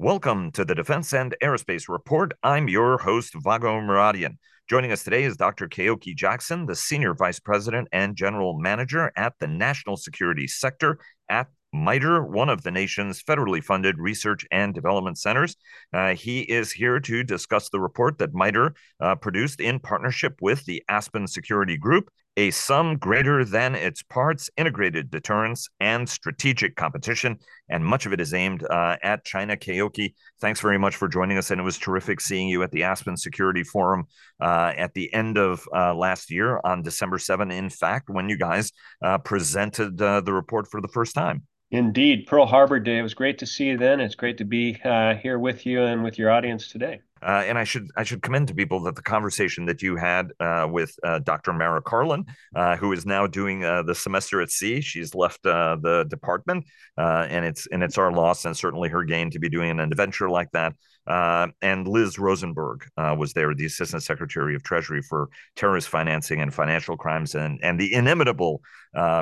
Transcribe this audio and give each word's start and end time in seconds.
Welcome 0.00 0.52
to 0.52 0.64
the 0.64 0.76
Defense 0.76 1.12
and 1.12 1.34
Aerospace 1.42 1.88
Report. 1.88 2.32
I'm 2.44 2.68
your 2.68 2.98
host, 2.98 3.34
Vago 3.34 3.80
Muradian. 3.80 4.36
Joining 4.70 4.92
us 4.92 5.02
today 5.02 5.24
is 5.24 5.36
Dr. 5.36 5.66
Keoki 5.66 6.14
Jackson, 6.14 6.66
the 6.66 6.76
Senior 6.76 7.14
Vice 7.14 7.40
President 7.40 7.88
and 7.90 8.14
General 8.14 8.56
Manager 8.60 9.10
at 9.16 9.32
the 9.40 9.48
National 9.48 9.96
Security 9.96 10.46
Sector 10.46 11.00
at 11.28 11.48
MITRE, 11.72 12.24
one 12.24 12.48
of 12.48 12.62
the 12.62 12.70
nation's 12.70 13.20
federally 13.20 13.60
funded 13.60 13.98
research 13.98 14.46
and 14.52 14.72
development 14.72 15.18
centers. 15.18 15.56
Uh, 15.92 16.14
he 16.14 16.42
is 16.42 16.70
here 16.70 17.00
to 17.00 17.24
discuss 17.24 17.68
the 17.68 17.80
report 17.80 18.18
that 18.18 18.32
MITRE 18.32 18.76
uh, 19.00 19.16
produced 19.16 19.60
in 19.60 19.80
partnership 19.80 20.38
with 20.40 20.64
the 20.64 20.80
Aspen 20.88 21.26
Security 21.26 21.76
Group 21.76 22.08
a 22.38 22.52
sum 22.52 22.96
greater 22.96 23.44
than 23.44 23.74
its 23.74 24.00
parts, 24.00 24.48
integrated 24.56 25.10
deterrence 25.10 25.68
and 25.80 26.08
strategic 26.08 26.76
competition. 26.76 27.36
And 27.68 27.84
much 27.84 28.06
of 28.06 28.12
it 28.12 28.20
is 28.20 28.32
aimed 28.32 28.62
uh, 28.62 28.96
at 29.02 29.24
China. 29.24 29.56
Keoki, 29.56 30.14
thanks 30.40 30.60
very 30.60 30.78
much 30.78 30.94
for 30.94 31.08
joining 31.08 31.36
us. 31.36 31.50
And 31.50 31.60
it 31.60 31.64
was 31.64 31.78
terrific 31.78 32.20
seeing 32.20 32.48
you 32.48 32.62
at 32.62 32.70
the 32.70 32.84
Aspen 32.84 33.16
Security 33.16 33.64
Forum 33.64 34.04
uh, 34.40 34.72
at 34.76 34.94
the 34.94 35.12
end 35.12 35.36
of 35.36 35.68
uh, 35.74 35.92
last 35.96 36.30
year 36.30 36.60
on 36.62 36.82
December 36.82 37.18
7, 37.18 37.50
in 37.50 37.68
fact, 37.70 38.08
when 38.08 38.28
you 38.28 38.38
guys 38.38 38.70
uh, 39.02 39.18
presented 39.18 40.00
uh, 40.00 40.20
the 40.20 40.32
report 40.32 40.68
for 40.70 40.80
the 40.80 40.88
first 40.88 41.16
time. 41.16 41.42
Indeed. 41.72 42.28
Pearl 42.28 42.46
Harbor 42.46 42.78
Day. 42.78 42.98
It 42.98 43.02
was 43.02 43.14
great 43.14 43.38
to 43.38 43.46
see 43.46 43.64
you 43.64 43.76
then. 43.76 43.98
It's 43.98 44.14
great 44.14 44.38
to 44.38 44.44
be 44.44 44.80
uh, 44.84 45.16
here 45.16 45.40
with 45.40 45.66
you 45.66 45.82
and 45.82 46.04
with 46.04 46.18
your 46.18 46.30
audience 46.30 46.68
today. 46.68 47.00
Uh, 47.22 47.44
and 47.46 47.58
I 47.58 47.64
should 47.64 47.88
I 47.96 48.04
should 48.04 48.22
commend 48.22 48.48
to 48.48 48.54
people 48.54 48.82
that 48.84 48.96
the 48.96 49.02
conversation 49.02 49.66
that 49.66 49.82
you 49.82 49.96
had 49.96 50.32
uh, 50.40 50.68
with 50.70 50.94
uh, 51.02 51.18
Dr. 51.20 51.52
Mara 51.52 51.82
Karlin, 51.82 52.24
uh, 52.54 52.76
who 52.76 52.92
is 52.92 53.06
now 53.06 53.26
doing 53.26 53.64
uh, 53.64 53.82
the 53.82 53.94
semester 53.94 54.40
at 54.40 54.50
sea. 54.50 54.80
She's 54.80 55.14
left 55.14 55.44
uh, 55.46 55.76
the 55.80 56.04
department, 56.08 56.66
and 56.96 57.44
it's 57.44 57.66
and 57.66 57.82
it's 57.82 57.98
our 57.98 58.12
loss 58.12 58.44
and 58.44 58.56
certainly 58.56 58.88
her 58.88 59.04
gain 59.04 59.30
to 59.30 59.38
be 59.38 59.48
doing 59.48 59.70
an 59.70 59.80
adventure 59.80 60.30
like 60.30 60.50
that. 60.52 60.74
And 61.08 61.88
Liz 61.88 62.18
Rosenberg 62.18 62.86
was 62.96 63.32
there, 63.32 63.54
the 63.54 63.66
Assistant 63.66 64.02
Secretary 64.02 64.54
of 64.54 64.62
Treasury 64.62 65.02
for 65.02 65.28
Terrorist 65.56 65.88
Financing 65.88 66.40
and 66.40 66.52
Financial 66.52 66.96
Crimes, 66.96 67.34
and 67.34 67.58
and 67.62 67.80
the 67.80 67.94
inimitable 67.94 68.60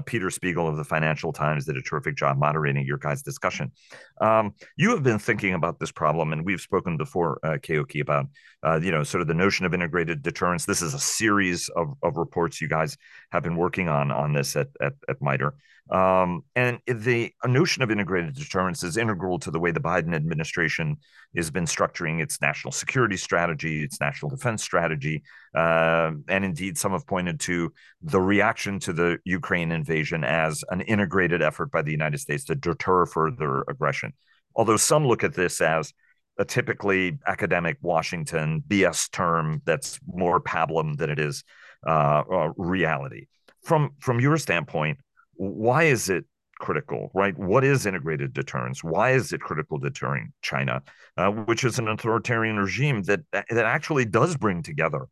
Peter 0.07 0.31
Spiegel 0.31 0.69
of 0.69 0.77
the 0.77 0.85
Financial 0.85 1.33
Times 1.33 1.67
did 1.67 1.77
a 1.77 1.83
terrific 1.83 2.17
job 2.17 2.39
moderating 2.39 2.87
your 2.87 2.99
guys' 2.99 3.23
discussion. 3.23 3.73
Um, 4.21 4.55
you 4.77 4.91
have 4.91 5.03
been 5.03 5.19
thinking 5.19 5.55
about 5.55 5.79
this 5.79 5.93
problem, 5.93 6.33
and 6.33 6.45
we've 6.45 6.61
spoken 6.61 6.97
before, 6.97 7.39
uh, 7.43 7.59
Keoki, 7.59 8.01
about 8.01 8.27
uh, 8.63 8.81
you 8.83 8.91
know 8.91 9.03
sort 9.03 9.23
of 9.23 9.29
the 9.29 9.35
notion 9.35 9.67
of 9.67 9.75
integrated 9.75 10.23
deterrence. 10.23 10.65
This 10.65 10.83
is 10.83 10.95
a 10.95 10.99
series 10.99 11.69
of, 11.71 11.95
of 12.03 12.17
reports 12.17 12.61
you 12.61 12.69
guys 12.69 12.97
have 13.33 13.43
been 13.43 13.57
working 13.57 13.89
on 13.89 14.11
on 14.11 14.33
this 14.33 14.57
at 14.57 14.69
at, 14.81 14.95
at 15.09 15.21
MITRE. 15.21 15.55
Um, 15.91 16.43
and 16.57 16.81
the 16.87 17.33
notion 17.45 17.83
of 17.83 17.93
integrated 17.93 18.35
deterrence 18.35 18.83
is 18.83 18.97
integral 18.97 19.39
to 19.41 19.53
the 19.53 19.61
way 19.61 19.71
the 19.71 19.81
Biden 19.81 20.15
administration 20.15 20.97
has 21.37 21.51
been 21.51 21.65
structuring 21.65 22.21
its 22.21 22.41
national 22.41 22.73
security 22.73 23.17
strategy, 23.17 23.85
its 23.85 24.01
national 24.01 24.31
defense 24.31 24.63
strategy, 24.65 25.23
uh, 25.55 26.11
and 26.29 26.45
indeed, 26.45 26.77
some 26.77 26.93
have 26.93 27.07
pointed 27.07 27.39
to 27.41 27.73
the 28.03 28.21
reaction 28.21 28.81
to 28.81 28.93
the 28.93 29.19
Ukraine 29.25 29.71
invasion 29.71 30.25
as 30.25 30.65
an 30.71 30.81
integrated 30.83 31.41
effort 31.41 31.71
by 31.71 31.83
the 31.83 31.93
United 31.93 32.19
States 32.19 32.45
to 32.45 32.57
deter 32.57 33.07
further 33.07 33.65
aggression. 33.69 34.13
Although 34.57 34.79
some 34.79 35.07
look 35.07 35.23
at 35.23 35.35
this 35.35 35.61
as 35.61 35.93
a 36.39 36.45
typically 36.45 37.19
academic 37.27 37.79
Washington 37.81 38.63
BS 38.67 39.11
term 39.11 39.63
that's 39.65 39.99
more 40.07 40.41
pablum 40.41 40.97
than 40.97 41.11
it 41.11 41.19
is 41.19 41.45
uh, 41.87 42.23
uh, 42.31 42.53
reality. 42.57 43.27
From 43.63 43.93
from 44.01 44.21
your 44.21 44.37
standpoint, 44.37 44.99
why 45.37 45.85
is 45.85 46.09
it 46.09 46.25
critical, 46.59 47.11
right? 47.15 47.37
What 47.39 47.65
is 47.65 47.87
integrated 47.87 48.33
deterrence? 48.33 48.83
Why 48.83 49.13
is 49.13 49.33
it 49.33 49.41
critical 49.41 49.79
deterring 49.79 50.33
China, 50.43 50.83
uh, 51.17 51.31
which 51.31 51.65
is 51.65 51.79
an 51.79 51.89
authoritarian 51.89 52.57
regime 52.57 53.03
that 53.05 53.21
that 53.33 53.65
actually 53.65 54.05
does 54.05 54.37
bring 54.37 54.63
together 54.63 55.07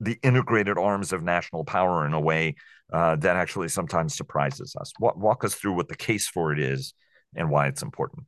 the 0.00 0.18
integrated 0.22 0.78
arms 0.78 1.12
of 1.12 1.22
national 1.22 1.64
power 1.64 2.06
in 2.06 2.12
a 2.12 2.20
way 2.20 2.54
uh, 2.92 3.16
that 3.16 3.36
actually 3.36 3.68
sometimes 3.68 4.14
surprises 4.14 4.76
us. 4.80 4.92
Walk, 5.00 5.16
walk 5.16 5.44
us 5.44 5.54
through 5.54 5.74
what 5.74 5.88
the 5.88 5.96
case 5.96 6.28
for 6.28 6.52
it 6.52 6.60
is 6.60 6.94
and 7.34 7.50
why 7.50 7.66
it's 7.66 7.82
important. 7.82 8.26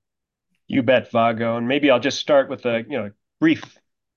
You 0.67 0.83
bet, 0.83 1.11
Vago. 1.11 1.57
And 1.57 1.67
maybe 1.67 1.91
I'll 1.91 2.01
just 2.01 2.19
start 2.19 2.49
with 2.49 2.65
a 2.67 2.85
you 2.89 2.99
know 2.99 3.11
brief 3.41 3.63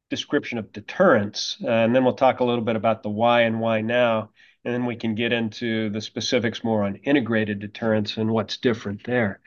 description 0.09 0.59
of 0.59 0.71
deterrence, 0.71 1.57
uh, 1.63 1.69
and 1.69 1.95
then 1.95 2.03
we'll 2.03 2.13
talk 2.13 2.39
a 2.39 2.43
little 2.43 2.63
bit 2.63 2.75
about 2.75 3.01
the 3.03 3.09
why 3.09 3.41
and 3.41 3.59
why 3.59 3.81
now, 3.81 4.29
and 4.65 4.73
then 4.73 4.85
we 4.85 4.95
can 4.95 5.15
get 5.15 5.33
into 5.33 5.89
the 5.89 6.01
specifics 6.01 6.63
more 6.63 6.83
on 6.83 6.95
integrated 6.97 7.59
deterrence 7.59 8.17
and 8.17 8.31
what's 8.31 8.57
different 8.57 9.03
there. 9.03 9.41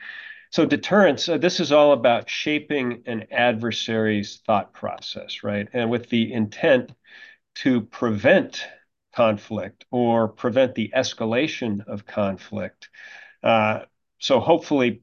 So 0.51 0.65
deterrence, 0.65 1.27
uh, 1.27 1.37
this 1.37 1.59
is 1.59 1.71
all 1.71 1.91
about 1.91 2.29
shaping 2.29 3.03
an 3.05 3.27
adversary's 3.31 4.41
thought 4.45 4.73
process, 4.73 5.43
right? 5.43 5.67
And 5.73 5.89
with 5.89 6.09
the 6.09 6.31
intent 6.31 6.91
to 7.55 7.81
prevent 7.81 8.65
conflict 9.13 9.85
or 9.91 10.27
prevent 10.27 10.75
the 10.75 10.91
escalation 10.95 11.85
of 11.87 12.05
conflict. 12.05 12.89
Uh, 13.43 13.81
so 14.19 14.39
hopefully 14.39 15.01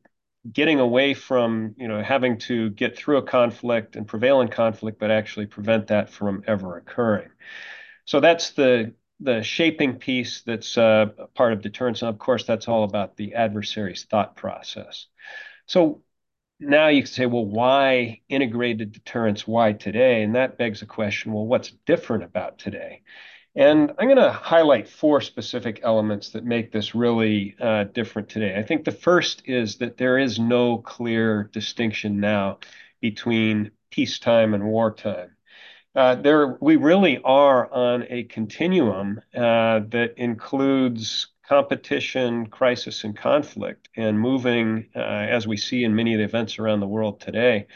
getting 0.51 0.79
away 0.79 1.15
from 1.15 1.75
you 1.79 1.89
know 1.89 2.03
having 2.03 2.39
to 2.39 2.71
get 2.71 2.97
through 2.97 3.17
a 3.17 3.23
conflict 3.23 3.97
and 3.97 4.07
prevail 4.07 4.41
in 4.41 4.49
conflict 4.49 4.99
but 5.01 5.11
actually 5.11 5.47
prevent 5.47 5.87
that 5.87 6.11
from 6.11 6.43
ever 6.47 6.77
occurring 6.77 7.31
so 8.05 8.21
that's 8.21 8.51
the 8.51 8.93
the 9.21 9.43
shaping 9.43 9.97
piece 9.97 10.43
that's 10.43 10.77
uh, 10.77 11.07
part 11.35 11.53
of 11.53 11.63
deterrence 11.63 12.03
and 12.03 12.09
of 12.09 12.19
course 12.19 12.45
that's 12.45 12.69
all 12.69 12.85
about 12.85 13.17
the 13.17 13.35
adversary's 13.35 14.05
thought 14.05 14.37
process 14.37 15.07
so 15.67 16.03
now 16.61 16.89
you 16.89 17.03
can 17.03 17.11
say, 17.11 17.27
well, 17.27 17.45
why 17.45 18.21
integrated 18.29 18.93
deterrence? 18.93 19.47
Why 19.47 19.73
today? 19.73 20.23
And 20.23 20.35
that 20.35 20.59
begs 20.59 20.81
the 20.81 20.87
question, 20.87 21.33
well, 21.33 21.47
what's 21.47 21.71
different 21.87 22.25
about 22.25 22.59
today? 22.59 23.03
And 23.57 23.93
I'm 23.99 24.09
going 24.09 24.17
to 24.17 24.33
highlight 24.33 24.89
four 24.89 25.21
specific 25.21 25.81
elements 25.85 26.31
that 26.31 26.45
make 26.45 26.73
this 26.73 26.95
really 26.95 27.55
uh, 27.61 27.85
different 27.85 28.29
today. 28.29 28.57
I 28.59 28.63
think 28.63 28.85
the 28.85 28.93
first 28.93 29.43
is 29.47 29.77
that 29.79 29.97
there 29.97 30.19
is 30.19 30.39
no 30.39 30.79
clear 30.79 31.45
distinction 31.53 32.19
now 32.19 32.59
between 33.01 33.71
peacetime 33.91 34.55
and 34.55 34.65
wartime. 34.65 35.34
Uh, 35.95 36.17
there, 36.17 36.57
we 36.61 36.75
really 36.75 37.21
are 37.25 37.73
on 37.73 38.05
a 38.11 38.25
continuum 38.25 39.21
uh, 39.35 39.81
that 39.91 40.15
includes 40.17 41.29
competition, 41.47 42.47
crisis, 42.47 43.05
and 43.05 43.17
conflict, 43.17 43.89
and 43.97 44.19
moving, 44.19 44.89
uh, 44.97 44.99
as 44.99 45.47
we 45.47 45.57
see 45.57 45.85
in 45.85 45.95
many 45.95 46.13
of 46.13 46.19
the 46.19 46.25
events 46.25 46.59
around 46.59 46.81
the 46.81 46.87
world 46.87 47.21
today, 47.21 47.67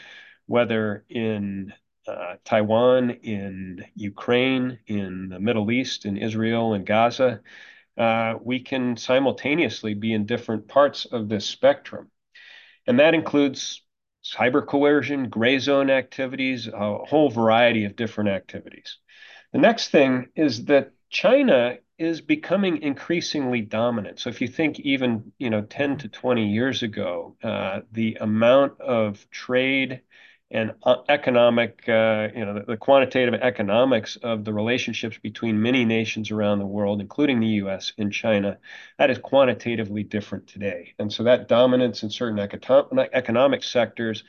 whether 0.47 1.05
in 1.09 1.71
uh, 2.07 2.35
Taiwan, 2.43 3.11
in 3.11 3.85
Ukraine, 3.95 4.79
in 4.87 5.29
the 5.29 5.39
Middle 5.39 5.71
East, 5.71 6.05
in 6.05 6.17
Israel, 6.17 6.73
and 6.73 6.85
Gaza, 6.85 7.39
uh, 7.97 8.33
we 8.41 8.59
can 8.59 8.97
simultaneously 8.97 9.93
be 9.93 10.13
in 10.13 10.25
different 10.25 10.67
parts 10.67 11.05
of 11.05 11.29
this 11.29 11.45
spectrum. 11.45 12.09
And 12.85 12.99
that 12.99 13.13
includes 13.13 13.81
cyber 14.23 14.65
coercion, 14.65 15.29
gray 15.29 15.59
zone 15.59 15.89
activities, 15.89 16.67
a 16.67 16.97
whole 16.97 17.29
variety 17.29 17.85
of 17.85 17.95
different 17.95 18.29
activities. 18.29 18.97
The 19.53 19.59
next 19.59 19.89
thing 19.89 20.29
is 20.35 20.65
that 20.65 20.91
China 21.09 21.77
is 21.97 22.21
becoming 22.21 22.81
increasingly 22.81 23.61
dominant. 23.61 24.19
So 24.19 24.29
if 24.29 24.41
you 24.41 24.47
think 24.47 24.79
even 24.79 25.31
you 25.37 25.49
know 25.49 25.61
10 25.61 25.97
to 25.99 26.07
20 26.07 26.47
years 26.47 26.83
ago, 26.83 27.35
uh, 27.43 27.81
the 27.91 28.17
amount 28.21 28.79
of 28.79 29.29
trade 29.31 30.01
and 30.51 30.73
uh, 30.83 30.97
economic, 31.09 31.87
uh, 31.87 32.29
you 32.35 32.43
know, 32.43 32.55
the, 32.55 32.65
the, 32.67 32.77
quantitative 32.77 33.35
economics 33.35 34.15
of 34.17 34.45
the 34.45 34.53
relationships 34.53 35.17
between 35.21 35.61
many 35.61 35.85
nations 35.85 36.31
around 36.31 36.59
the 36.59 36.65
world, 36.65 37.01
including 37.01 37.39
the 37.39 37.47
U.S. 37.47 37.93
and 37.99 38.11
China, 38.11 38.57
that 38.97 39.11
is 39.11 39.19
quantitatively 39.19 40.03
different 40.03 40.47
today. 40.47 40.95
And 40.97 41.13
so 41.13 41.23
that 41.23 41.47
dominance 41.47 42.01
in 42.01 42.09
certain 42.09 42.39
economic 42.39 43.63
sectors 43.63 44.23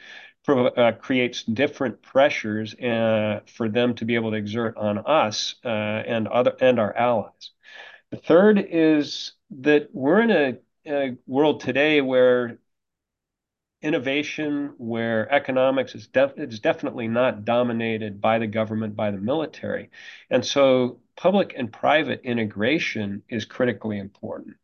uh, 0.48 0.92
creates 1.00 1.42
different 1.44 2.02
pressures 2.02 2.74
uh, 2.74 3.40
for 3.46 3.68
them 3.68 3.94
to 3.94 4.04
be 4.04 4.14
able 4.14 4.30
to 4.30 4.36
exert 4.36 4.76
on 4.76 4.98
us 4.98 5.54
uh, 5.64 5.68
and 5.68 6.28
other 6.28 6.54
and 6.60 6.78
our 6.78 6.94
allies. 6.96 7.50
The 8.10 8.16
third 8.16 8.58
is 8.70 9.32
that 9.60 9.88
we're 9.92 10.20
in 10.20 10.30
a, 10.30 10.58
a 10.86 11.16
world 11.26 11.60
today 11.60 12.00
where 12.00 12.58
innovation, 13.82 14.74
where 14.78 15.30
economics 15.32 15.94
is, 15.94 16.06
def- 16.06 16.36
definitely 16.60 17.08
not 17.08 17.44
dominated 17.44 18.20
by 18.20 18.38
the 18.38 18.46
government, 18.46 18.94
by 18.94 19.10
the 19.10 19.18
military. 19.18 19.90
And 20.28 20.44
so 20.44 21.00
public 21.16 21.54
and 21.56 21.72
private 21.72 22.20
integration 22.24 23.22
is 23.28 23.44
critically 23.44 23.98
important. 23.98 24.56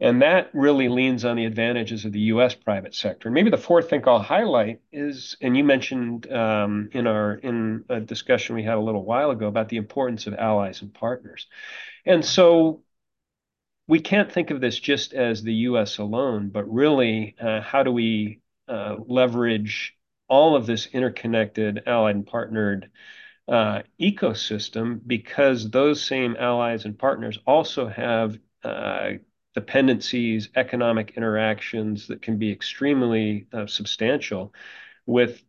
And 0.00 0.22
that 0.22 0.50
really 0.52 0.88
leans 0.88 1.24
on 1.24 1.36
the 1.36 1.44
advantages 1.44 2.04
of 2.04 2.10
the 2.10 2.20
U.S. 2.20 2.56
private 2.56 2.92
sector. 2.92 3.30
Maybe 3.30 3.50
the 3.50 3.56
fourth 3.56 3.88
thing 3.88 4.02
I'll 4.04 4.18
highlight 4.18 4.80
is, 4.90 5.36
and 5.40 5.56
you 5.56 5.62
mentioned 5.62 6.30
um, 6.32 6.88
in 6.92 7.06
our 7.06 7.34
in 7.34 7.84
a 7.88 8.00
discussion 8.00 8.56
we 8.56 8.64
had 8.64 8.78
a 8.78 8.80
little 8.80 9.04
while 9.04 9.30
ago 9.30 9.46
about 9.46 9.68
the 9.68 9.76
importance 9.76 10.26
of 10.26 10.34
allies 10.34 10.82
and 10.82 10.92
partners. 10.92 11.46
And 12.04 12.24
so 12.24 12.82
we 13.92 14.00
can't 14.00 14.32
think 14.32 14.50
of 14.50 14.62
this 14.62 14.78
just 14.78 15.12
as 15.12 15.42
the 15.42 15.52
U.S. 15.68 15.98
alone, 15.98 16.48
but 16.48 16.64
really, 16.72 17.36
uh, 17.38 17.60
how 17.60 17.82
do 17.82 17.92
we 17.92 18.40
uh, 18.66 18.96
leverage 19.06 19.94
all 20.28 20.56
of 20.56 20.64
this 20.64 20.86
interconnected, 20.94 21.82
allied, 21.86 22.16
and 22.16 22.26
partnered 22.26 22.88
uh, 23.48 23.82
ecosystem 24.00 24.98
because 25.06 25.68
those 25.68 26.02
same 26.02 26.36
allies 26.40 26.86
and 26.86 26.98
partners 26.98 27.38
also 27.46 27.86
have 27.86 28.38
uh, 28.64 29.10
dependencies, 29.54 30.48
economic 30.56 31.12
interactions 31.18 32.06
that 32.06 32.22
can 32.22 32.38
be 32.38 32.50
extremely 32.50 33.46
uh, 33.52 33.66
substantial 33.66 34.54
with 35.04 35.42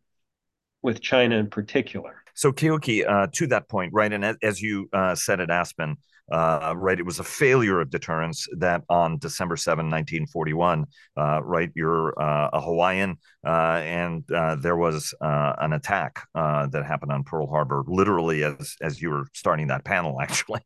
with 0.82 1.00
China 1.00 1.38
in 1.38 1.50
particular. 1.50 2.22
So, 2.34 2.52
Keoki, 2.52 3.10
uh, 3.10 3.28
to 3.36 3.48
that 3.48 3.70
point, 3.70 3.94
right, 3.94 4.12
and 4.12 4.36
as, 4.44 4.62
you 4.62 4.90
said 5.16 5.40
at 5.40 5.50
Aspen, 5.50 5.96
uh, 6.32 6.74
right, 6.78 7.00
it 7.00 7.06
was 7.06 7.20
a 7.20 7.24
failure 7.24 7.82
of 7.82 7.90
deterrence 7.90 8.48
that 8.58 8.84
on 8.88 9.18
December 9.18 9.58
7, 9.58 9.86
1941, 9.86 10.86
uh, 11.18 11.44
right, 11.44 11.70
you're 11.76 12.20
uh, 12.20 12.50
a 12.54 12.62
Hawaiian, 12.62 13.18
uh, 13.46 13.82
and 13.84 14.24
there 14.62 14.78
was 14.78 15.14
an 15.22 15.74
attack 15.74 16.26
that 16.34 16.84
happened 16.88 17.12
on 17.12 17.24
Pearl 17.24 17.48
Harbor, 17.48 17.84
literally 17.88 18.44
as 18.44 18.76
as 18.82 19.02
you 19.02 19.10
were 19.10 19.28
starting 19.34 19.68
that 19.68 19.84
panel, 19.84 20.22
actually, 20.22 20.64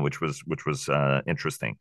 which 0.00 0.20
was 0.20 0.40
which 0.46 0.64
was 0.64 0.88
interesting. 1.26 1.76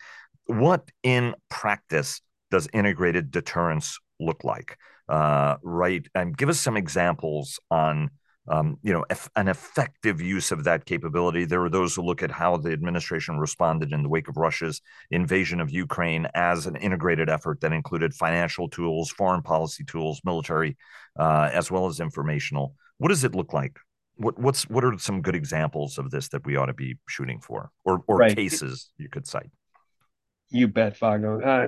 What 0.45 0.89
in 1.04 1.36
practice 1.50 2.21
does 2.51 2.68
integrated 2.74 3.31
deterrence 3.31 4.00
look 4.19 4.44
like? 4.44 4.77
right, 5.07 6.07
and 6.15 6.36
give 6.36 6.50
us 6.50 6.60
some 6.60 6.77
examples 6.77 7.60
on 7.69 8.10
um, 8.48 8.78
you 8.84 8.92
know, 8.92 9.06
an 9.36 9.48
effective 9.48 10.19
use 10.19 10.51
of 10.51 10.66
that 10.66 10.86
capability. 10.86 11.45
There 11.45 11.63
are 11.63 11.69
those 11.69 11.95
who 11.95 12.01
look 12.01 12.22
at 12.22 12.31
how 12.31 12.57
the 12.57 12.72
administration 12.72 13.38
responded 13.38 13.94
in 13.94 14.04
the 14.04 14.10
wake 14.10 14.28
of 14.28 14.38
Russia's 14.38 14.81
invasion 15.12 15.62
of 15.62 15.72
Ukraine 15.72 16.28
as 16.34 16.66
an 16.66 16.75
integrated 16.75 17.30
effort 17.30 17.62
that 17.62 17.72
included 17.72 18.13
financial 18.13 18.68
tools, 18.68 19.12
foreign 19.12 19.42
policy 19.42 19.86
tools, 19.86 20.22
military, 20.25 20.78
uh, 21.18 21.50
as 21.54 21.72
well 21.72 21.88
as 21.88 22.00
informational. 22.00 22.75
What 22.98 23.10
does 23.10 23.24
it 23.24 23.36
look 23.36 23.54
like? 23.54 23.78
What 24.16 24.38
what's 24.38 24.69
what 24.69 24.84
are 24.84 24.98
some 25.00 25.22
good 25.22 25.36
examples 25.36 25.98
of 25.98 26.12
this 26.12 26.28
that 26.30 26.46
we 26.46 26.56
ought 26.56 26.68
to 26.68 26.74
be 26.74 26.98
shooting 27.07 27.39
for, 27.39 27.72
or 27.84 28.04
or 28.07 28.18
right. 28.18 28.36
cases 28.36 28.92
you 28.98 29.10
could 29.10 29.25
cite? 29.25 29.50
You 30.50 30.68
bet, 30.68 30.98
Vago. 30.98 31.42
Uh, 31.42 31.68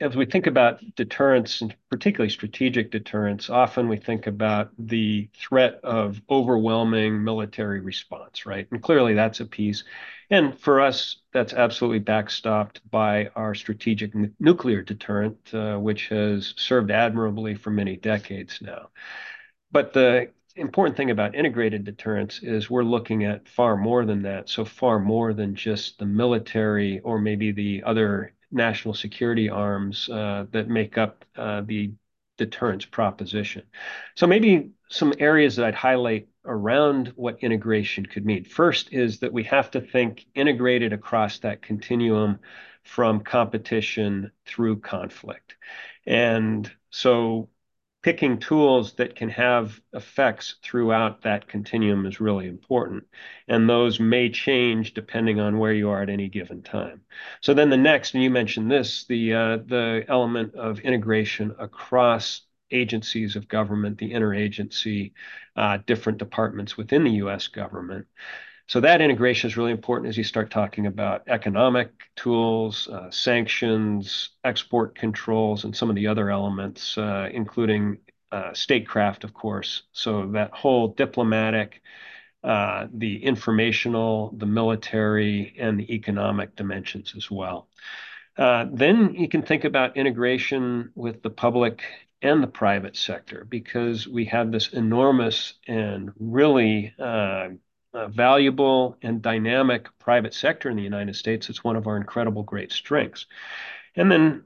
as 0.00 0.14
we 0.14 0.26
think 0.26 0.46
about 0.46 0.80
deterrence, 0.94 1.62
and 1.62 1.74
particularly 1.90 2.28
strategic 2.28 2.90
deterrence, 2.90 3.48
often 3.48 3.88
we 3.88 3.96
think 3.96 4.26
about 4.26 4.70
the 4.78 5.30
threat 5.34 5.80
of 5.82 6.20
overwhelming 6.28 7.24
military 7.24 7.80
response, 7.80 8.44
right? 8.44 8.68
And 8.70 8.82
clearly 8.82 9.14
that's 9.14 9.40
a 9.40 9.46
piece. 9.46 9.84
And 10.28 10.58
for 10.58 10.82
us, 10.82 11.16
that's 11.32 11.54
absolutely 11.54 12.00
backstopped 12.00 12.80
by 12.90 13.30
our 13.36 13.54
strategic 13.54 14.12
nuclear 14.38 14.82
deterrent, 14.82 15.38
uh, 15.54 15.76
which 15.76 16.08
has 16.08 16.52
served 16.56 16.90
admirably 16.90 17.54
for 17.54 17.70
many 17.70 17.96
decades 17.96 18.60
now. 18.60 18.90
But 19.72 19.94
the 19.94 20.30
important 20.56 20.96
thing 20.96 21.10
about 21.10 21.34
integrated 21.34 21.84
deterrence 21.84 22.40
is 22.42 22.68
we're 22.68 22.82
looking 22.82 23.24
at 23.24 23.48
far 23.48 23.76
more 23.76 24.04
than 24.04 24.22
that. 24.22 24.50
So 24.50 24.64
far 24.64 24.98
more 24.98 25.32
than 25.32 25.54
just 25.54 25.98
the 25.98 26.06
military 26.06 27.00
or 27.00 27.18
maybe 27.18 27.52
the 27.52 27.82
other 27.84 28.32
national 28.56 28.94
security 28.94 29.48
arms 29.48 30.08
uh, 30.08 30.46
that 30.50 30.68
make 30.68 30.98
up 30.98 31.24
uh, 31.36 31.60
the 31.60 31.92
deterrence 32.38 32.84
proposition. 32.84 33.62
So 34.14 34.26
maybe 34.26 34.70
some 34.88 35.14
areas 35.18 35.56
that 35.56 35.66
I'd 35.66 35.74
highlight 35.74 36.28
around 36.44 37.12
what 37.16 37.42
integration 37.42 38.06
could 38.06 38.24
mean. 38.24 38.44
First 38.44 38.92
is 38.92 39.20
that 39.20 39.32
we 39.32 39.44
have 39.44 39.70
to 39.72 39.80
think 39.80 40.26
integrated 40.34 40.92
across 40.92 41.38
that 41.40 41.62
continuum 41.62 42.38
from 42.82 43.20
competition 43.20 44.30
through 44.44 44.80
conflict. 44.80 45.56
And 46.06 46.70
so 46.90 47.48
picking 48.06 48.38
tools 48.38 48.92
that 48.92 49.16
can 49.16 49.28
have 49.28 49.80
effects 49.92 50.58
throughout 50.62 51.22
that 51.22 51.48
continuum 51.48 52.06
is 52.06 52.20
really 52.20 52.46
important. 52.46 53.02
And 53.48 53.68
those 53.68 53.98
may 53.98 54.30
change 54.30 54.94
depending 54.94 55.40
on 55.40 55.58
where 55.58 55.72
you 55.72 55.90
are 55.90 56.02
at 56.02 56.08
any 56.08 56.28
given 56.28 56.62
time. 56.62 57.00
So 57.40 57.52
then 57.52 57.68
the 57.68 57.76
next, 57.76 58.14
and 58.14 58.22
you 58.22 58.30
mentioned 58.30 58.70
this, 58.70 59.06
the 59.06 59.34
uh, 59.34 59.56
the 59.56 60.04
element 60.06 60.54
of 60.54 60.78
integration 60.78 61.56
across 61.58 62.42
agencies 62.70 63.34
of 63.34 63.48
government, 63.48 63.98
the 63.98 64.12
interagency, 64.12 65.12
uh, 65.56 65.78
different 65.84 66.18
departments 66.18 66.76
within 66.76 67.02
the 67.02 67.18
U.S. 67.22 67.48
government. 67.48 68.06
So 68.68 68.80
that 68.80 69.00
integration 69.00 69.48
is 69.48 69.56
really 69.56 69.70
important 69.70 70.08
as 70.08 70.16
you 70.16 70.24
start 70.24 70.50
talking 70.50 70.86
about 70.86 71.22
economic 71.28 71.92
tools, 72.16 72.88
uh, 72.88 73.10
sanctions, 73.10 74.30
export 74.42 74.96
controls, 74.96 75.64
and 75.64 75.76
some 75.76 75.88
of 75.88 75.94
the 75.94 76.08
other 76.08 76.30
elements, 76.30 76.98
uh, 76.98 77.28
including 77.32 77.98
uh, 78.32 78.52
statecraft, 78.54 79.22
of 79.22 79.32
course. 79.32 79.84
So 79.92 80.26
that 80.32 80.50
whole 80.52 80.88
diplomatic, 80.88 81.80
uh, 82.42 82.88
the 82.92 83.22
informational, 83.22 84.34
the 84.36 84.46
military, 84.46 85.54
and 85.58 85.78
the 85.78 85.94
economic 85.94 86.56
dimensions 86.56 87.14
as 87.16 87.30
well. 87.30 87.68
Uh, 88.36 88.66
then 88.72 89.14
you 89.14 89.28
can 89.28 89.42
think 89.42 89.64
about 89.64 89.96
integration 89.96 90.90
with 90.96 91.22
the 91.22 91.30
public 91.30 91.84
and 92.20 92.42
the 92.42 92.48
private 92.48 92.96
sector 92.96 93.46
because 93.48 94.08
we 94.08 94.24
have 94.24 94.50
this 94.50 94.72
enormous 94.72 95.54
and 95.68 96.10
really 96.18 96.92
uh, 97.96 98.08
valuable 98.08 98.96
and 99.02 99.22
dynamic 99.22 99.88
private 99.98 100.34
sector 100.34 100.68
in 100.70 100.76
the 100.76 100.82
United 100.82 101.16
States. 101.16 101.48
It's 101.48 101.64
one 101.64 101.76
of 101.76 101.86
our 101.86 101.96
incredible 101.96 102.42
great 102.42 102.72
strengths. 102.72 103.26
And 103.96 104.12
then 104.12 104.44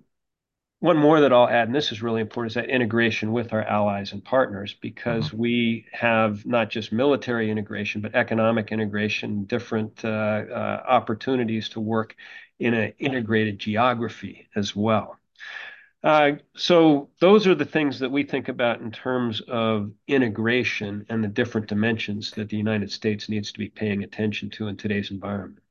one 0.79 0.97
more 0.97 1.21
that 1.21 1.33
I'll 1.33 1.49
add, 1.49 1.69
and 1.69 1.75
this 1.75 1.93
is 1.93 2.03
really 2.03 2.23
important, 2.23 2.53
is 2.53 2.55
that 2.55 2.71
integration 2.71 3.33
with 3.33 3.53
our 3.53 3.63
allies 3.63 4.13
and 4.13 4.25
partners, 4.25 4.75
because 4.81 5.27
mm-hmm. 5.29 5.37
we 5.37 5.87
have 5.93 6.47
not 6.47 6.71
just 6.71 6.91
military 6.91 7.51
integration, 7.51 8.01
but 8.01 8.15
economic 8.15 8.73
integration, 8.73 9.45
different 9.45 10.05
uh, 10.05 10.09
uh, 10.09 10.83
opportunities 10.89 11.69
to 11.71 11.81
work 11.81 12.17
in 12.59 12.73
an 12.73 12.95
integrated 12.99 13.59
geography 13.59 14.49
as 14.55 14.75
well. 14.75 15.19
Uh, 16.03 16.33
so 16.57 17.11
those 17.21 17.47
are 17.47 17.55
the 17.55 17.65
things 17.65 17.99
that 17.99 18.11
we 18.11 18.23
think 18.23 18.49
about 18.49 18.81
in 18.81 18.91
terms 18.91 19.43
of 19.49 19.93
integration 20.09 21.05
and 21.11 21.23
the 21.23 21.29
different 21.29 21.67
dimensions 21.67 22.31
that 22.33 22.49
the 22.49 22.57
United 22.57 22.91
States 22.91 23.29
needs 23.29 23.53
to 23.53 23.59
be 23.59 23.69
paying 23.69 24.03
attention 24.03 24.49
to 24.49 24.69
in 24.69 24.77
today's 24.77 25.11
environment. 25.11 25.63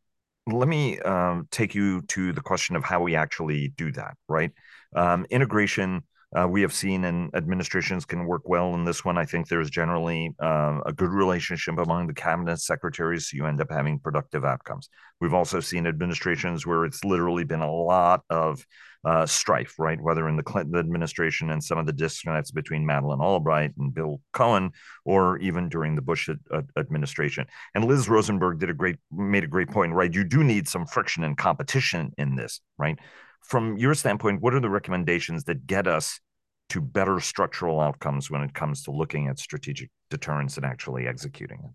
Let 0.45 0.67
me 0.67 0.99
um, 0.99 1.47
take 1.51 1.73
you 1.73 2.01
to 2.03 2.31
the 2.31 2.41
question 2.41 2.75
of 2.75 2.83
how 2.83 3.01
we 3.01 3.15
actually 3.15 3.69
do 3.69 3.91
that, 3.93 4.15
right? 4.27 4.51
Um, 4.95 5.25
integration 5.29 6.03
uh, 6.37 6.47
we 6.47 6.61
have 6.61 6.73
seen 6.73 7.05
and 7.05 7.33
administrations 7.33 8.05
can 8.05 8.25
work 8.25 8.47
well 8.47 8.75
in 8.75 8.85
this 8.85 9.03
one. 9.03 9.17
I 9.17 9.25
think 9.25 9.47
there's 9.47 9.69
generally 9.69 10.35
uh, 10.39 10.79
a 10.85 10.93
good 10.93 11.09
relationship 11.09 11.77
among 11.79 12.07
the 12.07 12.13
cabinet 12.13 12.59
secretaries. 12.59 13.29
So 13.29 13.37
you 13.37 13.45
end 13.45 13.61
up 13.61 13.71
having 13.71 13.99
productive 13.99 14.45
outcomes. 14.45 14.89
We've 15.19 15.33
also 15.33 15.59
seen 15.59 15.87
administrations 15.87 16.67
where 16.67 16.85
it's 16.85 17.03
literally 17.03 17.45
been 17.45 17.61
a 17.61 17.71
lot 17.71 18.21
of 18.29 18.63
uh, 19.05 19.25
strife, 19.25 19.75
right? 19.79 19.99
Whether 19.99 20.27
in 20.27 20.35
the 20.35 20.43
Clinton 20.43 20.77
administration 20.77 21.49
and 21.49 21.63
some 21.63 21.77
of 21.77 21.85
the 21.85 21.93
disconnects 21.93 22.51
between 22.51 22.85
Madeleine 22.85 23.21
Albright 23.21 23.71
and 23.77 23.93
Bill 23.93 24.21
Cohen, 24.33 24.71
or 25.05 25.37
even 25.39 25.69
during 25.69 25.95
the 25.95 26.01
Bush 26.01 26.29
ad- 26.29 26.67
administration. 26.77 27.45
And 27.73 27.85
Liz 27.85 28.09
Rosenberg 28.09 28.59
did 28.59 28.69
a 28.69 28.73
great, 28.73 28.97
made 29.11 29.45
a 29.45 29.47
great 29.47 29.69
point, 29.69 29.93
right? 29.93 30.13
You 30.13 30.25
do 30.25 30.43
need 30.43 30.67
some 30.67 30.85
friction 30.85 31.23
and 31.23 31.37
competition 31.37 32.11
in 32.17 32.35
this, 32.35 32.59
right? 32.77 32.99
From 33.41 33.77
your 33.77 33.93
standpoint, 33.95 34.41
what 34.41 34.53
are 34.53 34.59
the 34.59 34.69
recommendations 34.69 35.45
that 35.45 35.65
get 35.65 35.87
us 35.87 36.19
to 36.69 36.81
better 36.81 37.19
structural 37.19 37.79
outcomes 37.79 38.29
when 38.29 38.41
it 38.41 38.53
comes 38.53 38.83
to 38.83 38.91
looking 38.91 39.27
at 39.27 39.39
strategic 39.39 39.89
deterrence 40.09 40.57
and 40.57 40.65
actually 40.65 41.07
executing 41.07 41.59
it? 41.63 41.71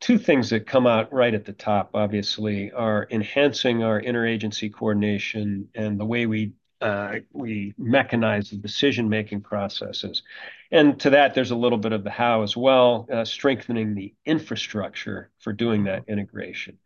two 0.00 0.18
things 0.18 0.50
that 0.50 0.66
come 0.66 0.86
out 0.86 1.12
right 1.12 1.34
at 1.34 1.44
the 1.44 1.52
top, 1.52 1.90
obviously, 1.94 2.70
are 2.72 3.06
enhancing 3.10 3.82
our 3.82 4.00
interagency 4.00 4.72
coordination 4.72 5.68
and 5.74 5.98
the 5.98 6.04
way 6.04 6.26
we 6.26 6.52
uh, 6.80 7.16
we 7.32 7.74
mechanize 7.76 8.50
the 8.50 8.56
decision-making 8.56 9.40
processes. 9.40 10.22
And 10.70 11.00
to 11.00 11.10
that, 11.10 11.34
there's 11.34 11.50
a 11.50 11.56
little 11.56 11.78
bit 11.78 11.90
of 11.90 12.04
the 12.04 12.10
how 12.10 12.42
as 12.42 12.56
well, 12.56 13.08
uh, 13.12 13.24
strengthening 13.24 13.96
the 13.96 14.14
infrastructure 14.24 15.28
for 15.40 15.52
doing 15.52 15.84
that 15.84 16.04
integration. 16.06 16.78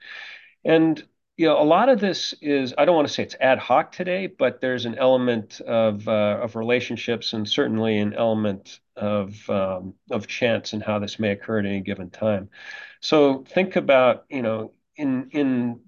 And 0.64 1.04
you 1.36 1.46
know, 1.46 1.60
a 1.60 1.64
lot 1.64 1.88
of 1.88 2.00
this 2.00 2.34
is 2.42 2.74
I 2.76 2.84
don't 2.84 2.94
want 2.96 3.08
to 3.08 3.14
say 3.14 3.22
it's 3.22 3.36
ad 3.40 3.58
hoc 3.58 3.92
today, 3.92 4.26
but 4.26 4.60
there's 4.60 4.86
an 4.86 4.96
element 4.98 5.60
of 5.62 6.06
uh, 6.08 6.38
of 6.42 6.56
relationships 6.56 7.32
and 7.32 7.48
certainly 7.48 7.98
an 7.98 8.14
element 8.14 8.80
of 8.96 9.48
um, 9.50 9.94
of 10.10 10.26
chance 10.26 10.72
and 10.74 10.82
how 10.82 10.98
this 10.98 11.18
may 11.18 11.32
occur 11.32 11.60
at 11.60 11.66
any 11.66 11.80
given 11.80 12.10
time. 12.10 12.50
So 13.00 13.44
think 13.44 13.76
about, 13.76 14.26
you 14.30 14.42
know, 14.42 14.74
in 14.96 15.30
in 15.32 15.80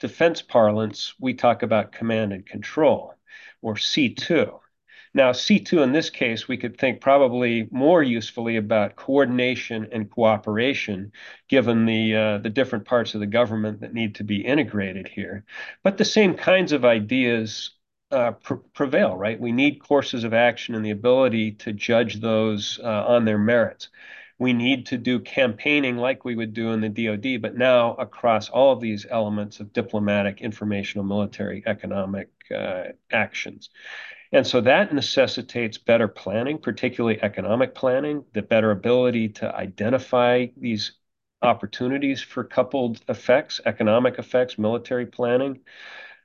defense 0.00 0.42
parlance, 0.42 1.14
we 1.20 1.34
talk 1.34 1.62
about 1.62 1.92
command 1.92 2.32
and 2.34 2.46
control 2.46 3.14
or 3.62 3.76
C2. 3.78 4.61
Now, 5.14 5.32
C2 5.32 5.82
in 5.82 5.92
this 5.92 6.08
case, 6.08 6.48
we 6.48 6.56
could 6.56 6.78
think 6.78 7.00
probably 7.00 7.68
more 7.70 8.02
usefully 8.02 8.56
about 8.56 8.96
coordination 8.96 9.88
and 9.92 10.10
cooperation, 10.10 11.12
given 11.48 11.84
the 11.84 12.16
uh, 12.16 12.38
the 12.38 12.50
different 12.50 12.86
parts 12.86 13.14
of 13.14 13.20
the 13.20 13.26
government 13.26 13.80
that 13.80 13.92
need 13.92 14.14
to 14.16 14.24
be 14.24 14.44
integrated 14.44 15.08
here. 15.08 15.44
But 15.82 15.98
the 15.98 16.04
same 16.04 16.34
kinds 16.34 16.72
of 16.72 16.84
ideas 16.84 17.72
uh, 18.10 18.32
pr 18.32 18.54
prevail, 18.74 19.16
right? 19.16 19.40
We 19.40 19.52
need 19.52 19.82
courses 19.82 20.24
of 20.24 20.34
action 20.34 20.74
and 20.74 20.84
the 20.84 20.90
ability 20.90 21.52
to 21.52 21.72
judge 21.72 22.20
those 22.20 22.78
uh, 22.82 23.04
on 23.06 23.24
their 23.24 23.38
merits. 23.38 23.88
We 24.38 24.52
need 24.52 24.86
to 24.86 24.98
do 24.98 25.20
campaigning 25.20 25.96
like 25.98 26.24
we 26.24 26.34
would 26.34 26.52
do 26.52 26.72
in 26.72 26.80
the 26.80 26.88
DoD, 26.88 27.40
but 27.40 27.56
now 27.56 27.94
across 27.94 28.48
all 28.48 28.72
of 28.72 28.80
these 28.80 29.06
elements 29.08 29.60
of 29.60 29.72
diplomatic, 29.72 30.40
informational, 30.40 31.04
military, 31.04 31.62
economic 31.66 32.28
uh, 32.50 32.84
actions. 33.12 33.70
And 34.32 34.46
so 34.46 34.62
that 34.62 34.94
necessitates 34.94 35.76
better 35.76 36.08
planning, 36.08 36.58
particularly 36.58 37.22
economic 37.22 37.74
planning, 37.74 38.24
the 38.32 38.40
better 38.40 38.70
ability 38.70 39.28
to 39.30 39.54
identify 39.54 40.46
these 40.56 40.92
opportunities 41.42 42.22
for 42.22 42.44
coupled 42.44 43.02
effects, 43.08 43.60
economic 43.66 44.18
effects, 44.18 44.58
military 44.58 45.06
planning, 45.06 45.60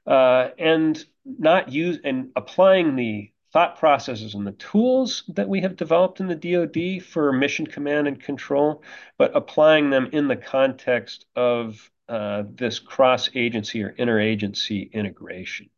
uh, 0.06 0.50
and 0.58 1.04
not 1.26 1.72
use 1.74 2.00
and 2.04 2.30
applying 2.38 2.96
the 2.96 3.30
thought 3.52 3.78
processes 3.78 4.36
and 4.36 4.48
the 4.48 4.52
tools 4.54 5.24
that 5.30 5.50
we 5.50 5.62
have 5.62 5.76
developed 5.76 6.20
in 6.20 6.28
the 6.28 6.36
DoD 6.36 7.04
for 7.04 7.34
mission 7.34 7.66
command 7.66 8.08
and 8.08 8.22
control, 8.22 8.84
but 9.18 9.36
applying 9.36 9.90
them 9.90 10.10
in 10.14 10.28
the 10.28 10.36
context 10.36 11.26
of 11.36 11.92
uh, 12.08 12.44
this 12.56 12.80
cross 12.80 13.30
agency 13.36 13.84
or 13.84 13.94
interagency 13.94 14.92
integration. 14.94 15.70